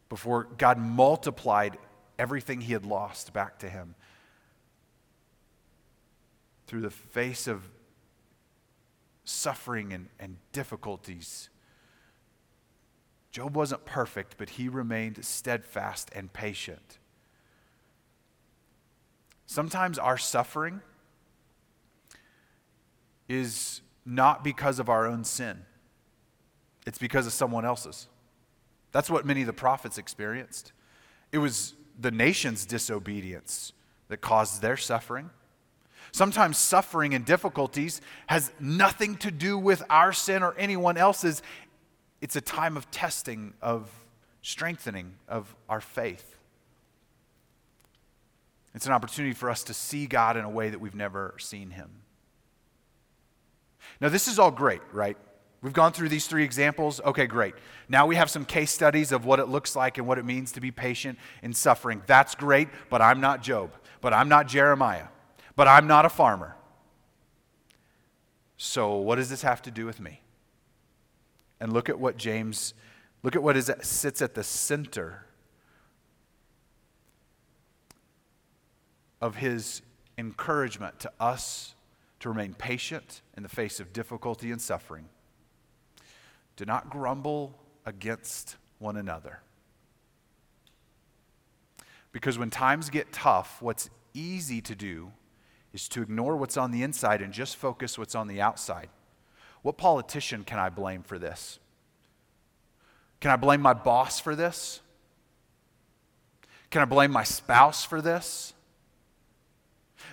Before 0.10 0.44
God 0.58 0.78
multiplied 0.78 1.78
everything 2.22 2.62
he 2.62 2.74
had 2.74 2.86
lost 2.86 3.34
back 3.34 3.58
to 3.58 3.68
him 3.68 3.96
through 6.68 6.82
the 6.82 6.92
face 6.92 7.48
of 7.48 7.68
suffering 9.24 9.92
and, 9.92 10.08
and 10.20 10.38
difficulties. 10.54 11.50
Job 13.32 13.56
wasn't 13.56 13.86
perfect, 13.86 14.36
but 14.38 14.52
he 14.52 14.70
remained 14.70 15.26
steadfast 15.26 16.12
and 16.14 16.32
patient. 16.32 17.00
Sometimes 19.48 19.98
our 19.98 20.20
suffering 20.20 20.82
is 23.28 23.82
not 24.06 24.44
because 24.44 24.78
of 24.78 24.90
our 24.90 25.08
own 25.08 25.24
sin, 25.24 25.66
it's 26.86 27.00
because 27.00 27.26
of 27.26 27.34
someone 27.34 27.66
else's. 27.66 28.08
That's 28.92 29.10
what 29.10 29.26
many 29.26 29.42
of 29.42 29.48
the 29.48 29.54
prophets 29.54 29.98
experienced. 29.98 30.72
It 31.32 31.40
was 31.40 31.74
the 32.02 32.12
nation's 32.12 32.66
disobedience 32.66 33.74
that 34.08 34.22
caused 34.22 34.62
their 34.62 34.78
suffering. 34.78 35.30
Sometimes 36.12 36.58
suffering 36.58 37.14
and 37.14 37.26
difficulties 37.26 38.02
has 38.28 38.52
nothing 38.60 39.16
to 39.18 39.32
do 39.32 39.58
with 39.58 39.84
our 39.90 40.12
sin 40.12 40.44
or 40.44 40.54
anyone 40.58 40.98
else's. 40.98 41.42
It's 42.20 42.36
a 42.36 42.42
time 42.42 42.76
of 42.76 42.90
testing, 42.92 43.54
of 43.62 43.90
strengthening 44.42 45.14
of 45.28 45.56
our 45.70 45.80
faith. 45.80 46.36
It's 48.74 48.86
an 48.86 48.94
opportunity 48.94 49.34
for 49.34 49.50
us 49.50 49.64
to 49.66 49.74
see 49.74 50.08
God 50.08 50.38
in 50.38 50.44
a 50.44 50.50
way 50.50 50.70
that 50.70 50.80
we've 50.80 50.96
never 50.96 51.36
seen 51.38 51.72
him. 51.72 51.90
Now, 54.00 54.10
this 54.10 54.28
is 54.28 54.40
all 54.40 54.52
great, 54.52 54.82
right? 54.92 55.18
We've 55.62 55.74
gone 55.74 55.94
through 55.94 56.10
these 56.10 56.26
three 56.26 56.44
examples. 56.44 57.00
Okay, 57.02 57.28
great. 57.28 57.54
Now 57.88 58.08
we 58.08 58.16
have 58.16 58.30
some 58.30 58.46
case 58.46 58.72
studies 58.72 59.12
of 59.12 59.26
what 59.26 59.40
it 59.40 59.48
looks 59.48 59.76
like 59.76 59.98
and 59.98 60.08
what 60.08 60.18
it 60.18 60.26
means 60.26 60.52
to 60.54 60.62
be 60.62 60.72
patient 60.72 61.20
in 61.44 61.54
suffering. 61.54 62.02
That's 62.08 62.34
great, 62.34 62.68
but 62.90 63.02
I'm 63.02 63.22
not 63.22 63.44
Job, 63.44 63.72
but 64.02 64.14
I'm 64.14 64.28
not 64.28 64.48
Jeremiah 64.48 65.08
but 65.56 65.68
I'm 65.68 65.88
not 65.88 66.06
a 66.06 66.10
farmer. 66.10 66.56
So, 68.58 68.96
what 68.96 69.16
does 69.16 69.30
this 69.30 69.42
have 69.42 69.62
to 69.64 69.72
do 69.72 69.86
with 69.86 70.00
me? 70.00 70.22
And 71.60 71.74
look 71.74 71.90
at 71.90 72.00
what 72.00 72.18
James, 72.18 72.74
look 73.24 73.36
at 73.36 73.44
what 73.44 73.58
is, 73.58 73.72
sits 73.82 74.22
at 74.22 74.36
the 74.36 74.44
center 74.44 75.26
of 79.20 79.36
his 79.36 79.82
encouragement 80.18 81.00
to 81.02 81.12
us 81.20 81.76
to 82.20 82.30
remain 82.30 82.54
patient 82.54 83.22
in 83.36 83.44
the 83.44 83.50
face 83.50 83.80
of 83.80 83.94
difficulty 83.94 84.52
and 84.52 84.62
suffering. 84.62 85.10
Do 86.62 86.66
not 86.66 86.92
grumble 86.92 87.58
against 87.88 88.56
one 88.78 88.96
another. 88.96 89.40
Because 92.12 92.38
when 92.38 92.52
times 92.52 92.92
get 92.92 93.12
tough, 93.12 93.60
what's 93.64 93.90
easy 94.14 94.62
to 94.62 94.76
do 94.76 95.12
is 95.74 95.90
to 95.90 96.04
ignore 96.04 96.38
what's 96.38 96.58
on 96.58 96.70
the 96.70 96.84
inside 96.84 97.24
and 97.24 97.34
just 97.34 97.56
focus 97.56 97.98
what's 97.98 98.14
on 98.14 98.28
the 98.28 98.40
outside. 98.40 98.90
What 99.64 99.80
politician 99.80 100.44
can 100.44 100.60
I 100.60 100.70
blame 100.70 101.02
for 101.02 101.18
this? 101.18 101.58
Can 103.22 103.32
I 103.32 103.38
blame 103.38 103.62
my 103.62 103.74
boss 103.74 104.20
for 104.20 104.36
this? 104.36 104.82
Can 106.70 106.84
I 106.84 106.86
blame 106.86 107.10
my 107.10 107.24
spouse 107.24 107.84
for 107.84 108.04
this? 108.04 108.54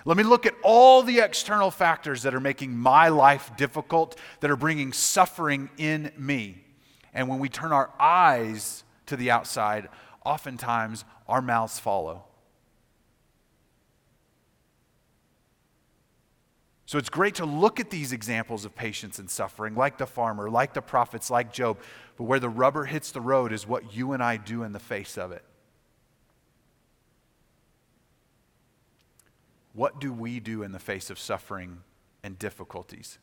Let 0.05 0.17
me 0.17 0.23
look 0.23 0.45
at 0.45 0.53
all 0.63 1.03
the 1.03 1.19
external 1.19 1.71
factors 1.71 2.23
that 2.23 2.33
are 2.33 2.39
making 2.39 2.77
my 2.77 3.09
life 3.09 3.51
difficult, 3.57 4.17
that 4.39 4.49
are 4.49 4.55
bringing 4.55 4.93
suffering 4.93 5.69
in 5.77 6.11
me. 6.17 6.63
And 7.13 7.27
when 7.27 7.39
we 7.39 7.49
turn 7.49 7.71
our 7.71 7.89
eyes 7.99 8.83
to 9.07 9.15
the 9.15 9.31
outside, 9.31 9.89
oftentimes 10.23 11.05
our 11.27 11.41
mouths 11.41 11.79
follow. 11.79 12.23
So 16.85 16.97
it's 16.97 17.09
great 17.09 17.35
to 17.35 17.45
look 17.45 17.79
at 17.79 17.91
these 17.91 18.13
examples 18.13 18.65
of 18.65 18.75
patience 18.75 19.19
and 19.19 19.29
suffering, 19.29 19.75
like 19.75 19.99
the 19.99 20.07
farmer, 20.07 20.49
like 20.49 20.73
the 20.73 20.81
prophets, 20.81 21.29
like 21.29 21.53
Job. 21.53 21.77
But 22.17 22.23
where 22.23 22.39
the 22.39 22.49
rubber 22.49 22.85
hits 22.85 23.11
the 23.11 23.21
road 23.21 23.53
is 23.53 23.67
what 23.67 23.93
you 23.95 24.13
and 24.13 24.23
I 24.23 24.37
do 24.37 24.63
in 24.63 24.71
the 24.71 24.79
face 24.79 25.15
of 25.15 25.31
it. 25.31 25.43
What 29.73 29.99
do 29.99 30.11
we 30.11 30.39
do 30.39 30.63
in 30.63 30.71
the 30.71 30.79
face 30.79 31.09
of 31.09 31.19
suffering 31.19 31.79
and 32.23 32.37
difficulties? 32.37 33.19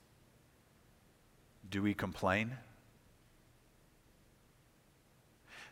Do 1.69 1.83
we 1.83 1.95
complain? 1.95 2.57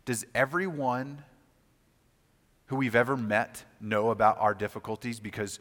Does 0.05 0.27
everyone 0.35 1.25
who 2.67 2.77
we've 2.77 2.97
ever 2.97 3.17
met 3.17 3.65
know 3.81 4.11
about 4.11 4.39
our 4.39 4.55
difficulties 4.55 5.21
because 5.21 5.61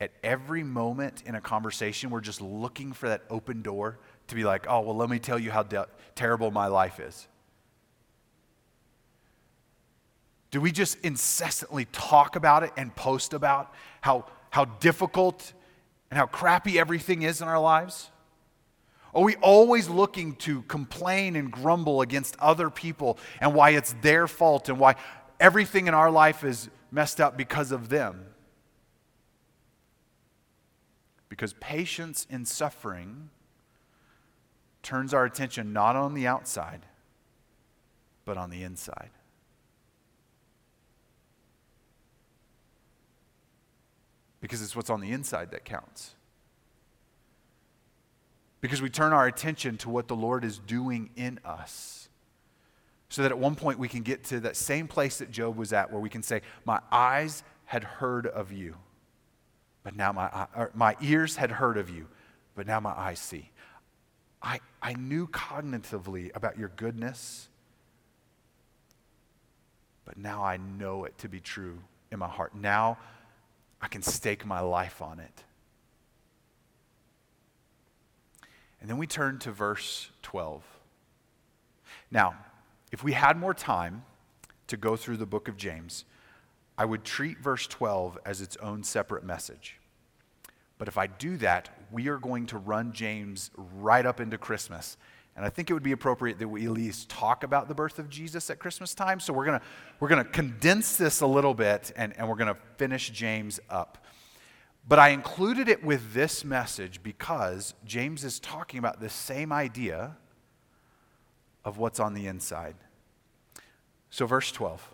at 0.00 0.12
every 0.22 0.62
moment 0.62 1.22
in 1.26 1.34
a 1.34 1.40
conversation, 1.40 2.10
we're 2.10 2.20
just 2.20 2.40
looking 2.40 2.92
for 2.92 3.08
that 3.08 3.22
open 3.28 3.62
door 3.62 3.98
to 4.28 4.34
be 4.34 4.44
like, 4.44 4.66
oh, 4.68 4.80
well, 4.80 4.96
let 4.96 5.10
me 5.10 5.18
tell 5.18 5.38
you 5.38 5.50
how 5.50 5.62
de- 5.62 5.86
terrible 6.14 6.50
my 6.50 6.66
life 6.66 6.98
is. 7.00 7.28
Do 10.50 10.60
we 10.60 10.72
just 10.72 10.98
incessantly 11.04 11.84
talk 11.92 12.34
about 12.34 12.62
it 12.62 12.72
and 12.76 12.94
post 12.96 13.34
about 13.34 13.72
how, 14.00 14.26
how 14.50 14.64
difficult 14.64 15.52
and 16.10 16.18
how 16.18 16.26
crappy 16.26 16.78
everything 16.78 17.22
is 17.22 17.40
in 17.40 17.48
our 17.48 17.60
lives? 17.60 18.10
Are 19.14 19.22
we 19.22 19.36
always 19.36 19.88
looking 19.88 20.36
to 20.36 20.62
complain 20.62 21.34
and 21.34 21.50
grumble 21.50 22.00
against 22.00 22.36
other 22.38 22.70
people 22.70 23.18
and 23.40 23.54
why 23.54 23.70
it's 23.70 23.94
their 24.02 24.28
fault 24.28 24.68
and 24.68 24.78
why 24.78 24.96
everything 25.40 25.88
in 25.88 25.94
our 25.94 26.10
life 26.10 26.44
is 26.44 26.68
messed 26.90 27.20
up 27.20 27.36
because 27.36 27.72
of 27.72 27.88
them? 27.88 28.26
Because 31.28 31.54
patience 31.54 32.26
in 32.30 32.44
suffering 32.44 33.30
turns 34.82 35.12
our 35.12 35.24
attention 35.24 35.72
not 35.72 35.96
on 35.96 36.14
the 36.14 36.26
outside, 36.26 36.86
but 38.24 38.36
on 38.36 38.50
the 38.50 38.62
inside. 38.62 39.10
Because 44.40 44.62
it's 44.62 44.74
what's 44.74 44.90
on 44.90 45.00
the 45.00 45.12
inside 45.12 45.50
that 45.50 45.64
counts. 45.64 46.14
because 48.60 48.82
we 48.82 48.90
turn 48.90 49.12
our 49.12 49.26
attention 49.26 49.76
to 49.78 49.88
what 49.88 50.06
the 50.08 50.16
Lord 50.16 50.44
is 50.44 50.58
doing 50.58 51.10
in 51.16 51.40
us. 51.44 52.08
So 53.08 53.22
that 53.22 53.30
at 53.32 53.38
one 53.38 53.56
point 53.56 53.78
we 53.78 53.88
can 53.88 54.02
get 54.02 54.24
to 54.24 54.40
that 54.40 54.56
same 54.56 54.86
place 54.86 55.18
that 55.18 55.30
Job 55.30 55.56
was 55.56 55.72
at, 55.72 55.90
where 55.90 56.00
we 56.00 56.08
can 56.08 56.22
say, 56.22 56.42
My 56.64 56.80
eyes 56.92 57.42
had 57.64 57.82
heard 57.82 58.26
of 58.26 58.52
you, 58.52 58.76
but 59.82 59.96
now 59.96 60.12
my, 60.12 60.46
my 60.74 60.96
ears 61.00 61.36
had 61.36 61.50
heard 61.50 61.76
of 61.76 61.90
you, 61.90 62.06
but 62.54 62.66
now 62.66 62.78
my 62.80 62.90
eyes 62.90 63.18
see. 63.18 63.50
I, 64.42 64.60
I 64.80 64.94
knew 64.94 65.26
cognitively 65.26 66.34
about 66.34 66.58
your 66.58 66.68
goodness, 66.76 67.48
but 70.04 70.16
now 70.16 70.44
I 70.44 70.56
know 70.56 71.04
it 71.04 71.16
to 71.18 71.28
be 71.28 71.40
true 71.40 71.78
in 72.12 72.18
my 72.18 72.28
heart. 72.28 72.54
Now 72.54 72.98
I 73.80 73.88
can 73.88 74.02
stake 74.02 74.44
my 74.44 74.60
life 74.60 75.00
on 75.00 75.20
it. 75.20 75.44
And 78.80 78.88
then 78.88 78.98
we 78.98 79.06
turn 79.06 79.38
to 79.40 79.52
verse 79.52 80.10
12. 80.22 80.62
Now, 82.10 82.34
if 82.92 83.04
we 83.04 83.12
had 83.12 83.36
more 83.36 83.54
time 83.54 84.04
to 84.68 84.76
go 84.76 84.96
through 84.96 85.18
the 85.18 85.26
book 85.26 85.48
of 85.48 85.56
James, 85.56 86.04
I 86.78 86.84
would 86.84 87.04
treat 87.04 87.38
verse 87.38 87.66
12 87.66 88.18
as 88.24 88.40
its 88.40 88.56
own 88.56 88.82
separate 88.82 89.24
message. 89.24 89.78
But 90.78 90.88
if 90.88 90.96
I 90.96 91.08
do 91.08 91.36
that, 91.38 91.68
we 91.92 92.08
are 92.08 92.16
going 92.16 92.46
to 92.46 92.58
run 92.58 92.92
James 92.92 93.50
right 93.54 94.06
up 94.06 94.18
into 94.18 94.38
Christmas. 94.38 94.96
And 95.40 95.46
I 95.46 95.48
think 95.48 95.70
it 95.70 95.72
would 95.72 95.82
be 95.82 95.92
appropriate 95.92 96.38
that 96.40 96.48
we 96.48 96.66
at 96.66 96.72
least 96.72 97.08
talk 97.08 97.44
about 97.44 97.66
the 97.66 97.74
birth 97.74 97.98
of 97.98 98.10
Jesus 98.10 98.50
at 98.50 98.58
Christmas 98.58 98.94
time. 98.94 99.20
So 99.20 99.32
we're 99.32 99.46
going 99.46 99.60
we're 99.98 100.08
to 100.10 100.22
condense 100.22 100.98
this 100.98 101.22
a 101.22 101.26
little 101.26 101.54
bit 101.54 101.92
and, 101.96 102.12
and 102.18 102.28
we're 102.28 102.34
going 102.34 102.54
to 102.54 102.60
finish 102.76 103.08
James 103.08 103.58
up. 103.70 104.04
But 104.86 104.98
I 104.98 105.08
included 105.08 105.66
it 105.66 105.82
with 105.82 106.12
this 106.12 106.44
message 106.44 107.02
because 107.02 107.72
James 107.86 108.22
is 108.22 108.38
talking 108.38 108.78
about 108.78 109.00
the 109.00 109.08
same 109.08 109.50
idea 109.50 110.18
of 111.64 111.78
what's 111.78 112.00
on 112.00 112.12
the 112.12 112.26
inside. 112.26 112.74
So, 114.10 114.26
verse 114.26 114.52
12. 114.52 114.90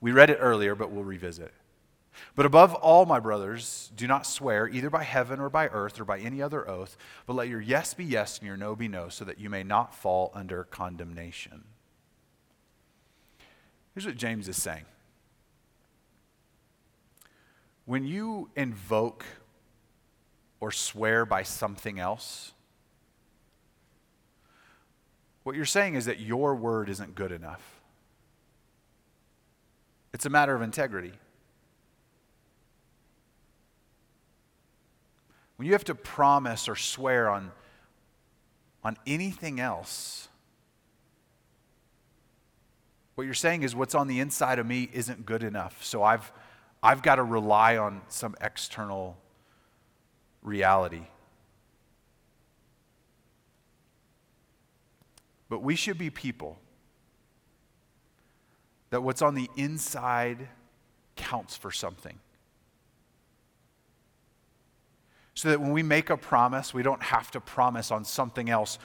We 0.00 0.12
read 0.12 0.30
it 0.30 0.38
earlier, 0.40 0.74
but 0.74 0.90
we'll 0.90 1.04
revisit. 1.04 1.52
But 2.34 2.46
above 2.46 2.74
all, 2.74 3.06
my 3.06 3.20
brothers, 3.20 3.90
do 3.96 4.06
not 4.06 4.26
swear 4.26 4.68
either 4.68 4.90
by 4.90 5.04
heaven 5.04 5.40
or 5.40 5.50
by 5.50 5.68
earth 5.68 6.00
or 6.00 6.04
by 6.04 6.18
any 6.18 6.40
other 6.40 6.68
oath, 6.68 6.96
but 7.26 7.34
let 7.34 7.48
your 7.48 7.60
yes 7.60 7.94
be 7.94 8.04
yes 8.04 8.38
and 8.38 8.46
your 8.46 8.56
no 8.56 8.74
be 8.74 8.88
no, 8.88 9.08
so 9.08 9.24
that 9.24 9.38
you 9.38 9.50
may 9.50 9.62
not 9.62 9.94
fall 9.94 10.30
under 10.34 10.64
condemnation. 10.64 11.64
Here's 13.94 14.06
what 14.06 14.16
James 14.16 14.48
is 14.48 14.60
saying 14.60 14.84
when 17.84 18.06
you 18.06 18.48
invoke 18.56 19.24
or 20.60 20.70
swear 20.70 21.26
by 21.26 21.42
something 21.42 21.98
else, 21.98 22.52
what 25.42 25.56
you're 25.56 25.64
saying 25.64 25.96
is 25.96 26.04
that 26.04 26.20
your 26.20 26.54
word 26.54 26.88
isn't 26.88 27.14
good 27.14 27.32
enough. 27.32 27.80
It's 30.12 30.24
a 30.24 30.30
matter 30.30 30.54
of 30.54 30.62
integrity. 30.62 31.12
When 35.62 35.68
you 35.68 35.74
have 35.74 35.84
to 35.84 35.94
promise 35.94 36.68
or 36.68 36.74
swear 36.74 37.30
on, 37.30 37.52
on 38.82 38.96
anything 39.06 39.60
else, 39.60 40.26
what 43.14 43.22
you're 43.22 43.32
saying 43.32 43.62
is 43.62 43.72
what's 43.72 43.94
on 43.94 44.08
the 44.08 44.18
inside 44.18 44.58
of 44.58 44.66
me 44.66 44.90
isn't 44.92 45.24
good 45.24 45.44
enough. 45.44 45.84
So 45.84 46.02
I've, 46.02 46.32
I've 46.82 47.00
got 47.00 47.14
to 47.14 47.22
rely 47.22 47.76
on 47.76 48.00
some 48.08 48.34
external 48.40 49.16
reality. 50.42 51.06
But 55.48 55.62
we 55.62 55.76
should 55.76 55.96
be 55.96 56.10
people 56.10 56.58
that 58.90 59.00
what's 59.00 59.22
on 59.22 59.36
the 59.36 59.48
inside 59.56 60.48
counts 61.14 61.54
for 61.54 61.70
something. 61.70 62.18
So 65.34 65.48
that 65.48 65.60
when 65.60 65.72
we 65.72 65.82
make 65.82 66.10
a 66.10 66.16
promise, 66.16 66.74
we 66.74 66.82
don't 66.82 67.02
have 67.02 67.30
to 67.30 67.40
promise 67.40 67.90
on 67.90 68.04
something 68.04 68.50
else, 68.50 68.78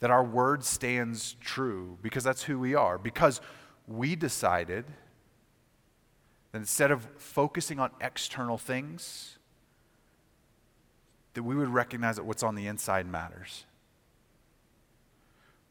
that 0.00 0.10
our 0.10 0.22
word 0.22 0.62
stands 0.62 1.34
true 1.40 1.98
because 2.02 2.22
that's 2.22 2.44
who 2.44 2.58
we 2.58 2.74
are. 2.74 2.98
Because 2.98 3.40
we 3.88 4.14
decided 4.14 4.84
that 6.52 6.58
instead 6.58 6.90
of 6.90 7.06
focusing 7.16 7.80
on 7.80 7.90
external 8.00 8.58
things, 8.58 9.38
that 11.34 11.42
we 11.42 11.56
would 11.56 11.68
recognize 11.68 12.16
that 12.16 12.24
what's 12.24 12.42
on 12.42 12.54
the 12.54 12.66
inside 12.66 13.06
matters. 13.06 13.64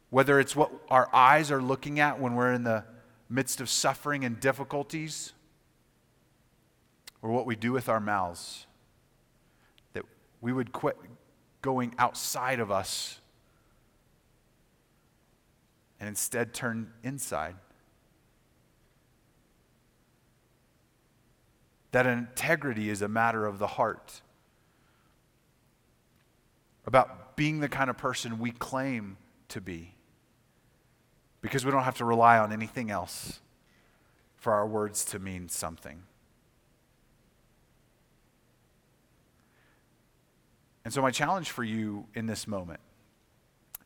Whether 0.10 0.40
it's 0.40 0.56
what 0.56 0.72
our 0.90 1.14
eyes 1.14 1.52
are 1.52 1.62
looking 1.62 2.00
at 2.00 2.20
when 2.20 2.36
we're 2.36 2.54
in 2.54 2.64
the 2.64 2.84
midst 3.30 3.60
of 3.60 3.70
suffering 3.70 4.24
and 4.24 4.40
difficulties, 4.40 5.34
or 7.22 7.32
what 7.32 7.46
we 7.46 7.56
do 7.56 7.72
with 7.72 7.90
our 7.90 8.00
mouths, 8.00 8.67
we 10.42 10.54
would 10.54 10.72
quit 10.72 10.98
going 11.62 11.94
outside 11.98 12.60
of 12.60 12.72
us 12.72 13.20
and 16.00 16.08
instead 16.08 16.54
turn 16.54 16.92
inside. 17.04 17.56
that 21.92 22.06
integrity 22.06 22.90
is 22.90 23.02
a 23.02 23.08
matter 23.08 23.46
of 23.46 23.60
the 23.60 23.68
heart, 23.68 24.22
about 26.86 27.36
being 27.36 27.60
the 27.60 27.68
kind 27.68 27.90
of 27.90 27.98
person 27.98 28.40
we 28.40 28.52
claim 28.52 29.18
to 29.48 29.62
be, 29.62 29.96
because 31.42 31.66
we 31.66 31.72
don't 31.72 31.84
have 31.84 31.98
to 31.98 32.06
rely 32.06 32.38
on 32.38 32.52
anything 32.52 32.92
else 32.92 33.40
for 34.36 34.54
our 34.54 34.68
words 34.68 35.06
to 35.06 35.20
mean 35.20 35.50
something. 35.50 36.04
And 40.88 40.94
so, 40.94 41.02
my 41.02 41.12
challenge 41.12 41.52
for 41.52 41.66
you 41.66 42.06
in 42.16 42.28
this 42.28 42.48
moment, 42.48 42.80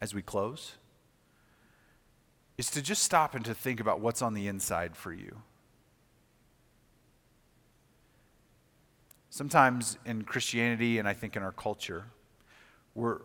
as 0.01 0.13
we 0.13 0.21
close, 0.21 0.73
is 2.59 2.69
to 2.69 2.81
just 2.83 3.01
stop 3.01 3.33
and 3.33 3.43
to 3.45 3.55
think 3.55 3.79
about 3.79 4.01
what's 4.01 4.21
on 4.21 4.35
the 4.35 4.47
inside 4.47 4.95
for 4.95 5.11
you. 5.11 5.41
Sometimes 9.31 9.97
in 10.05 10.21
Christianity, 10.21 10.99
and 10.99 11.07
I 11.07 11.13
think 11.13 11.35
in 11.35 11.41
our 11.41 11.51
culture, 11.51 12.05
we're, 12.93 13.21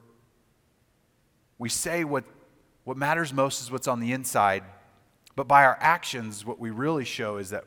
we 1.58 1.68
say 1.68 2.02
what, 2.02 2.24
what 2.84 2.96
matters 2.96 3.30
most 3.30 3.60
is 3.60 3.70
what's 3.70 3.88
on 3.88 4.00
the 4.00 4.12
inside, 4.12 4.64
but 5.34 5.46
by 5.46 5.66
our 5.66 5.76
actions, 5.82 6.46
what 6.46 6.58
we 6.58 6.70
really 6.70 7.04
show 7.04 7.36
is 7.36 7.50
that 7.50 7.64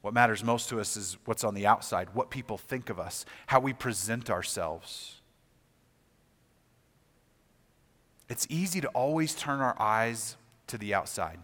what 0.00 0.14
matters 0.14 0.42
most 0.42 0.70
to 0.70 0.80
us 0.80 0.96
is 0.96 1.18
what's 1.26 1.44
on 1.44 1.52
the 1.52 1.66
outside, 1.66 2.14
what 2.14 2.30
people 2.30 2.56
think 2.56 2.88
of 2.88 2.98
us, 2.98 3.26
how 3.48 3.60
we 3.60 3.74
present 3.74 4.30
ourselves. 4.30 5.20
It's 8.28 8.46
easy 8.48 8.80
to 8.80 8.88
always 8.88 9.34
turn 9.34 9.60
our 9.60 9.80
eyes 9.80 10.36
to 10.68 10.78
the 10.78 10.94
outside 10.94 11.38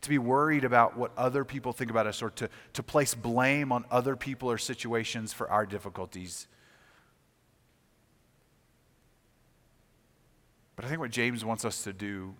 to 0.00 0.08
be 0.08 0.18
worried 0.18 0.64
about 0.64 0.96
what 0.96 1.10
other 1.16 1.44
people 1.44 1.72
think 1.72 1.90
about 1.90 2.06
us 2.06 2.22
or 2.22 2.30
to, 2.30 2.48
to 2.72 2.82
place 2.82 3.14
blame 3.14 3.72
on 3.72 3.84
other 3.90 4.16
people 4.16 4.50
or 4.50 4.58
situations 4.58 5.32
for 5.32 5.50
our 5.50 5.66
difficulties. 5.66 6.46
But 10.76 10.84
I 10.84 10.88
think 10.88 11.00
what 11.00 11.10
James 11.10 11.44
wants 11.44 11.64
us 11.64 11.82
to 11.82 11.92
do, 11.92 12.34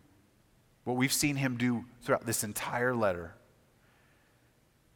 what 0.84 0.96
we've 0.96 1.12
seen 1.12 1.36
him 1.36 1.56
do 1.56 1.84
throughout 2.02 2.24
this 2.24 2.44
entire 2.44 2.94
letter, 2.94 3.34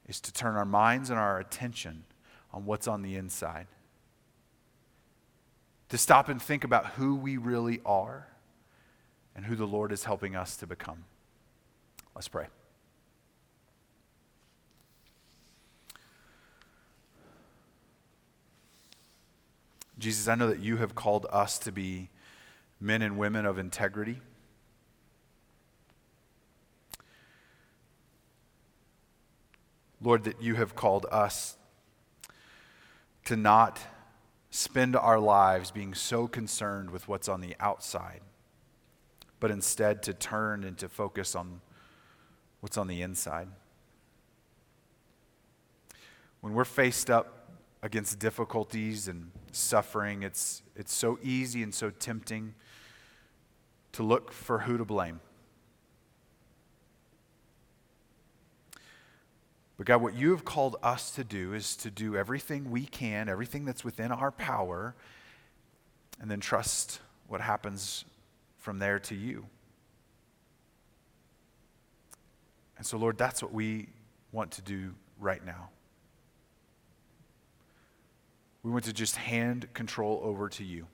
is 0.07 0.20
to 0.20 0.33
turn 0.33 0.55
our 0.55 0.64
minds 0.64 1.11
and 1.11 1.18
our 1.18 1.40
attention 1.40 2.05
on 2.53 2.64
what's 2.64 2.87
on 2.87 3.03
the 3.03 3.16
inside. 3.16 3.66
To 5.93 5.99
stop 5.99 6.31
and 6.31 6.41
think 6.41 6.65
about 6.65 6.87
who 6.87 7.15
we 7.15 7.37
really 7.37 7.83
are 7.85 8.27
and 9.37 9.45
who 9.45 9.55
the 9.55 9.67
Lord 9.67 9.93
is 9.93 10.05
helping 10.05 10.35
us 10.35 10.57
to 10.57 10.67
become. 10.67 11.05
Let's 12.15 12.29
pray. 12.29 12.47
Jesus, 19.99 20.29
I 20.29 20.35
know 20.35 20.49
that 20.49 20.61
you 20.61 20.79
have 20.79 20.95
called 20.95 21.27
us 21.31 21.59
to 21.59 21.71
be 21.71 22.09
men 22.81 23.03
and 23.03 23.19
women 23.19 23.45
of 23.45 23.59
integrity. 23.59 24.23
Lord, 30.01 30.25
that 30.25 30.41
you 30.41 30.55
have 30.55 30.75
called 30.75 31.05
us 31.13 31.59
to 33.27 33.37
not 33.37 33.79
spend 34.53 34.95
our 34.95 35.19
lives 35.19 35.71
being 35.71 35.95
so 35.95 36.29
concerned 36.29 36.91
with 36.91 37.09
what's 37.09 37.27
on 37.27 37.41
the 37.41 37.57
outside, 37.59 38.21
but 39.41 39.51
instead 39.51 40.03
to 40.03 40.12
turn 40.12 40.62
and 40.62 40.77
to 40.77 40.91
focus 40.91 41.35
on 41.35 41.62
what's 42.61 42.77
on 42.77 42.87
the 42.87 43.01
inside. 43.01 43.49
When 46.43 46.53
we're 46.53 46.67
faced 46.67 47.09
up 47.09 47.49
against 47.83 48.19
difficulties 48.19 49.09
and 49.09 49.31
suffering, 49.53 50.23
it's, 50.23 50.62
it's 50.77 50.93
so 50.93 51.19
easy 51.23 51.62
and 51.62 51.75
so 51.75 51.88
tempting 51.88 52.55
to 53.93 54.03
look 54.03 54.33
for 54.33 54.59
who 54.61 54.77
to 54.77 54.85
blame. 54.85 55.21
But 59.77 59.87
God, 59.87 60.03
what 60.03 60.15
you 60.15 60.31
have 60.31 60.45
called 60.45 60.77
us 60.83 61.11
to 61.13 61.25
do 61.25 61.55
is 61.55 61.77
to 61.77 61.91
do 61.91 62.17
everything 62.17 62.71
we 62.71 62.85
can, 62.85 63.29
everything 63.29 63.65
that's 63.65 63.85
within 63.85 64.13
our 64.13 64.31
power, 64.31 64.95
and 66.21 66.31
then 66.31 66.41
trust 66.41 67.01
what 67.27 67.41
happens 67.41 68.05
from 68.59 68.79
there 68.79 68.99
to 69.01 69.15
you. 69.15 69.47
And 72.77 72.87
so, 72.87 72.97
Lord, 72.97 73.17
that's 73.17 73.43
what 73.43 73.53
we 73.53 73.89
want 74.31 74.51
to 74.53 74.63
do 74.63 74.95
right 75.19 75.45
now. 75.45 75.71
We 78.63 78.71
want 78.71 78.85
to 78.85 78.93
just 78.93 79.17
hand 79.17 79.73
control 79.75 80.21
over 80.23 80.49
to 80.51 80.65
you, 80.65 80.87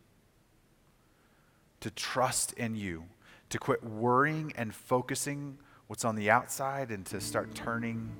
to 1.80 1.90
trust 1.90 2.52
in 2.54 2.74
you, 2.74 3.04
to 3.50 3.58
quit 3.58 3.82
worrying 3.82 4.52
and 4.56 4.74
focusing 4.74 5.58
what's 5.86 6.04
on 6.04 6.14
the 6.14 6.30
outside 6.30 6.90
and 6.90 7.04
to 7.06 7.20
start 7.20 7.54
turning 7.54 8.10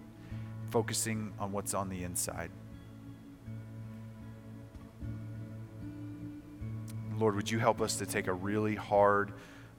focusing 0.71 1.33
on 1.39 1.53
what's 1.53 1.75
on 1.75 1.89
the 1.89 2.03
inside. 2.05 2.51
Lord, 7.19 7.35
would 7.35 7.51
you 7.51 7.59
help 7.59 7.81
us 7.81 7.97
to 7.97 8.07
take 8.07 8.29
a 8.29 8.33
really 8.33 8.77
hard, 8.77 9.33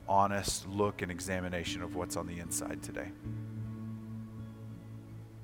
honest 0.07 0.67
look 0.67 1.01
and 1.01 1.11
examination 1.11 1.81
of 1.81 1.95
what's 1.95 2.17
on 2.17 2.27
the 2.27 2.39
inside 2.39 2.83
today? 2.83 3.07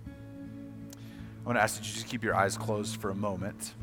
I 0.07 1.47
want 1.47 1.57
to 1.57 1.61
ask 1.61 1.77
that 1.77 1.87
you 1.87 1.93
just 1.93 2.07
keep 2.07 2.23
your 2.23 2.35
eyes 2.35 2.57
closed 2.57 2.99
for 2.99 3.11
a 3.11 3.15
moment. 3.15 3.73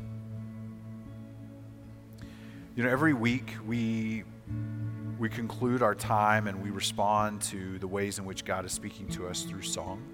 You 2.75 2.83
know, 2.83 2.89
every 2.89 3.13
week 3.13 3.53
we 3.65 4.25
we 5.17 5.29
conclude 5.29 5.81
our 5.81 5.95
time 5.95 6.47
and 6.47 6.61
we 6.61 6.69
respond 6.69 7.41
to 7.41 7.79
the 7.79 7.87
ways 7.87 8.19
in 8.19 8.25
which 8.25 8.43
God 8.43 8.65
is 8.65 8.73
speaking 8.73 9.07
to 9.09 9.27
us 9.27 9.43
through 9.43 9.61
song. 9.61 10.12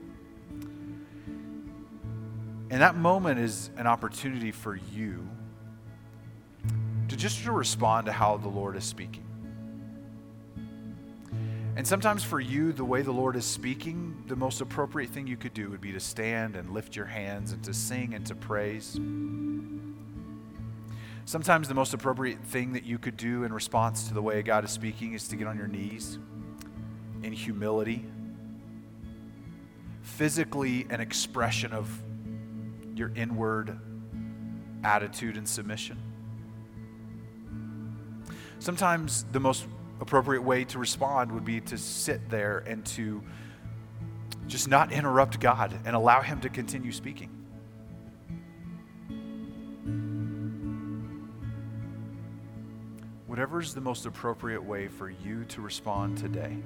And 2.70 2.82
that 2.82 2.96
moment 2.96 3.40
is 3.40 3.72
an 3.78 3.88
opportunity 3.88 4.52
for 4.52 4.76
you 4.76 5.28
to 7.08 7.16
just 7.16 7.44
to 7.44 7.52
respond 7.52 8.06
to 8.06 8.12
how 8.12 8.38
the 8.38 8.48
Lord 8.48 8.76
is 8.76 8.84
speaking. 8.84 9.24
And 11.76 11.88
sometimes 11.88 12.24
for 12.24 12.40
you, 12.40 12.74
the 12.74 12.84
way 12.84 13.02
the 13.02 13.12
Lord 13.12 13.36
is 13.36 13.46
speaking, 13.46 14.24
the 14.28 14.36
most 14.36 14.62
appropriate 14.62 15.10
thing 15.12 15.26
you 15.26 15.38
could 15.38 15.54
do 15.54 15.70
would 15.70 15.82
be 15.82 15.94
to 15.94 16.00
stand 16.00 16.56
and 16.56 16.72
lift 16.72 16.96
your 16.96 17.06
hands 17.06 17.54
and 17.54 17.64
to 17.64 17.74
sing 17.74 18.14
and 18.14 18.26
to 18.26 18.36
praise. 18.36 19.00
Sometimes 21.26 21.68
the 21.68 21.74
most 21.74 21.94
appropriate 21.94 22.44
thing 22.44 22.74
that 22.74 22.84
you 22.84 22.98
could 22.98 23.16
do 23.16 23.46
in 23.46 23.54
response 23.54 24.08
to 24.10 24.14
the 24.14 24.22
way 24.22 24.42
God 24.42 24.66
is 24.66 24.72
speaking 24.72 25.14
is 25.14 25.28
to 25.30 25.36
get 25.36 25.48
on 25.48 25.58
your 25.58 25.68
knees 25.68 26.20
in 27.24 27.32
humility, 27.32 28.06
physically 30.02 30.86
an 30.90 31.00
expression 31.00 31.72
of 31.72 31.90
your 33.00 33.12
inward 33.16 33.80
attitude 34.84 35.38
and 35.38 35.48
submission. 35.48 35.98
Sometimes 38.60 39.26
the 39.32 39.40
most 39.40 39.66
appropriate 40.02 40.42
way 40.42 40.66
to 40.66 40.78
respond 40.78 41.32
would 41.32 41.46
be 41.46 41.62
to 41.62 41.78
sit 41.78 42.30
there 42.30 42.60
and 42.60 42.86
to 42.86 43.24
just 44.48 44.68
not 44.68 44.92
interrupt 44.92 45.40
God 45.40 45.78
and 45.86 45.96
allow 45.96 46.22
Him 46.22 46.42
to 46.42 46.50
continue 46.50 46.92
speaking. 46.92 47.30
Whatever 53.28 53.62
is 53.62 53.74
the 53.74 53.82
most 53.82 54.06
appropriate 54.06 54.64
way 54.64 54.88
for 54.88 55.10
you 55.10 55.46
to 55.46 55.62
respond 55.62 56.18
today, 56.18 56.58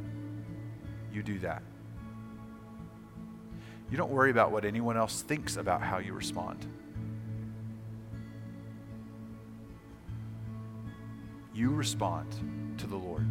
you 1.11 1.21
do 1.21 1.37
that. 1.39 1.61
You 3.89 3.97
don't 3.97 4.11
worry 4.11 4.31
about 4.31 4.51
what 4.51 4.65
anyone 4.65 4.97
else 4.97 5.21
thinks 5.21 5.57
about 5.57 5.81
how 5.81 5.99
you 5.99 6.13
respond. 6.13 6.65
You 11.53 11.69
respond 11.69 12.75
to 12.79 12.87
the 12.87 12.95
Lord. 12.95 13.27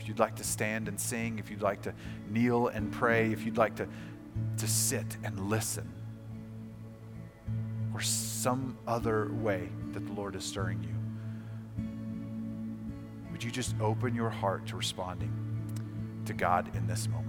If 0.00 0.08
you'd 0.08 0.18
like 0.18 0.36
to 0.36 0.44
stand 0.44 0.88
and 0.88 0.98
sing, 0.98 1.38
if 1.38 1.50
you'd 1.50 1.62
like 1.62 1.82
to 1.82 1.94
kneel 2.28 2.68
and 2.68 2.90
pray, 2.90 3.30
if 3.32 3.44
you'd 3.44 3.56
like 3.56 3.76
to, 3.76 3.86
to 4.56 4.66
sit 4.66 5.16
and 5.22 5.48
listen, 5.48 5.88
or 7.94 8.00
some 8.00 8.76
other 8.86 9.30
way 9.32 9.68
that 9.92 10.06
the 10.06 10.12
Lord 10.12 10.34
is 10.34 10.44
stirring 10.44 10.82
you, 10.82 10.94
would 13.30 13.44
you 13.44 13.50
just 13.52 13.76
open 13.80 14.16
your 14.16 14.30
heart 14.30 14.66
to 14.66 14.76
responding 14.76 15.32
to 16.24 16.32
God 16.32 16.74
in 16.74 16.88
this 16.88 17.06
moment? 17.08 17.27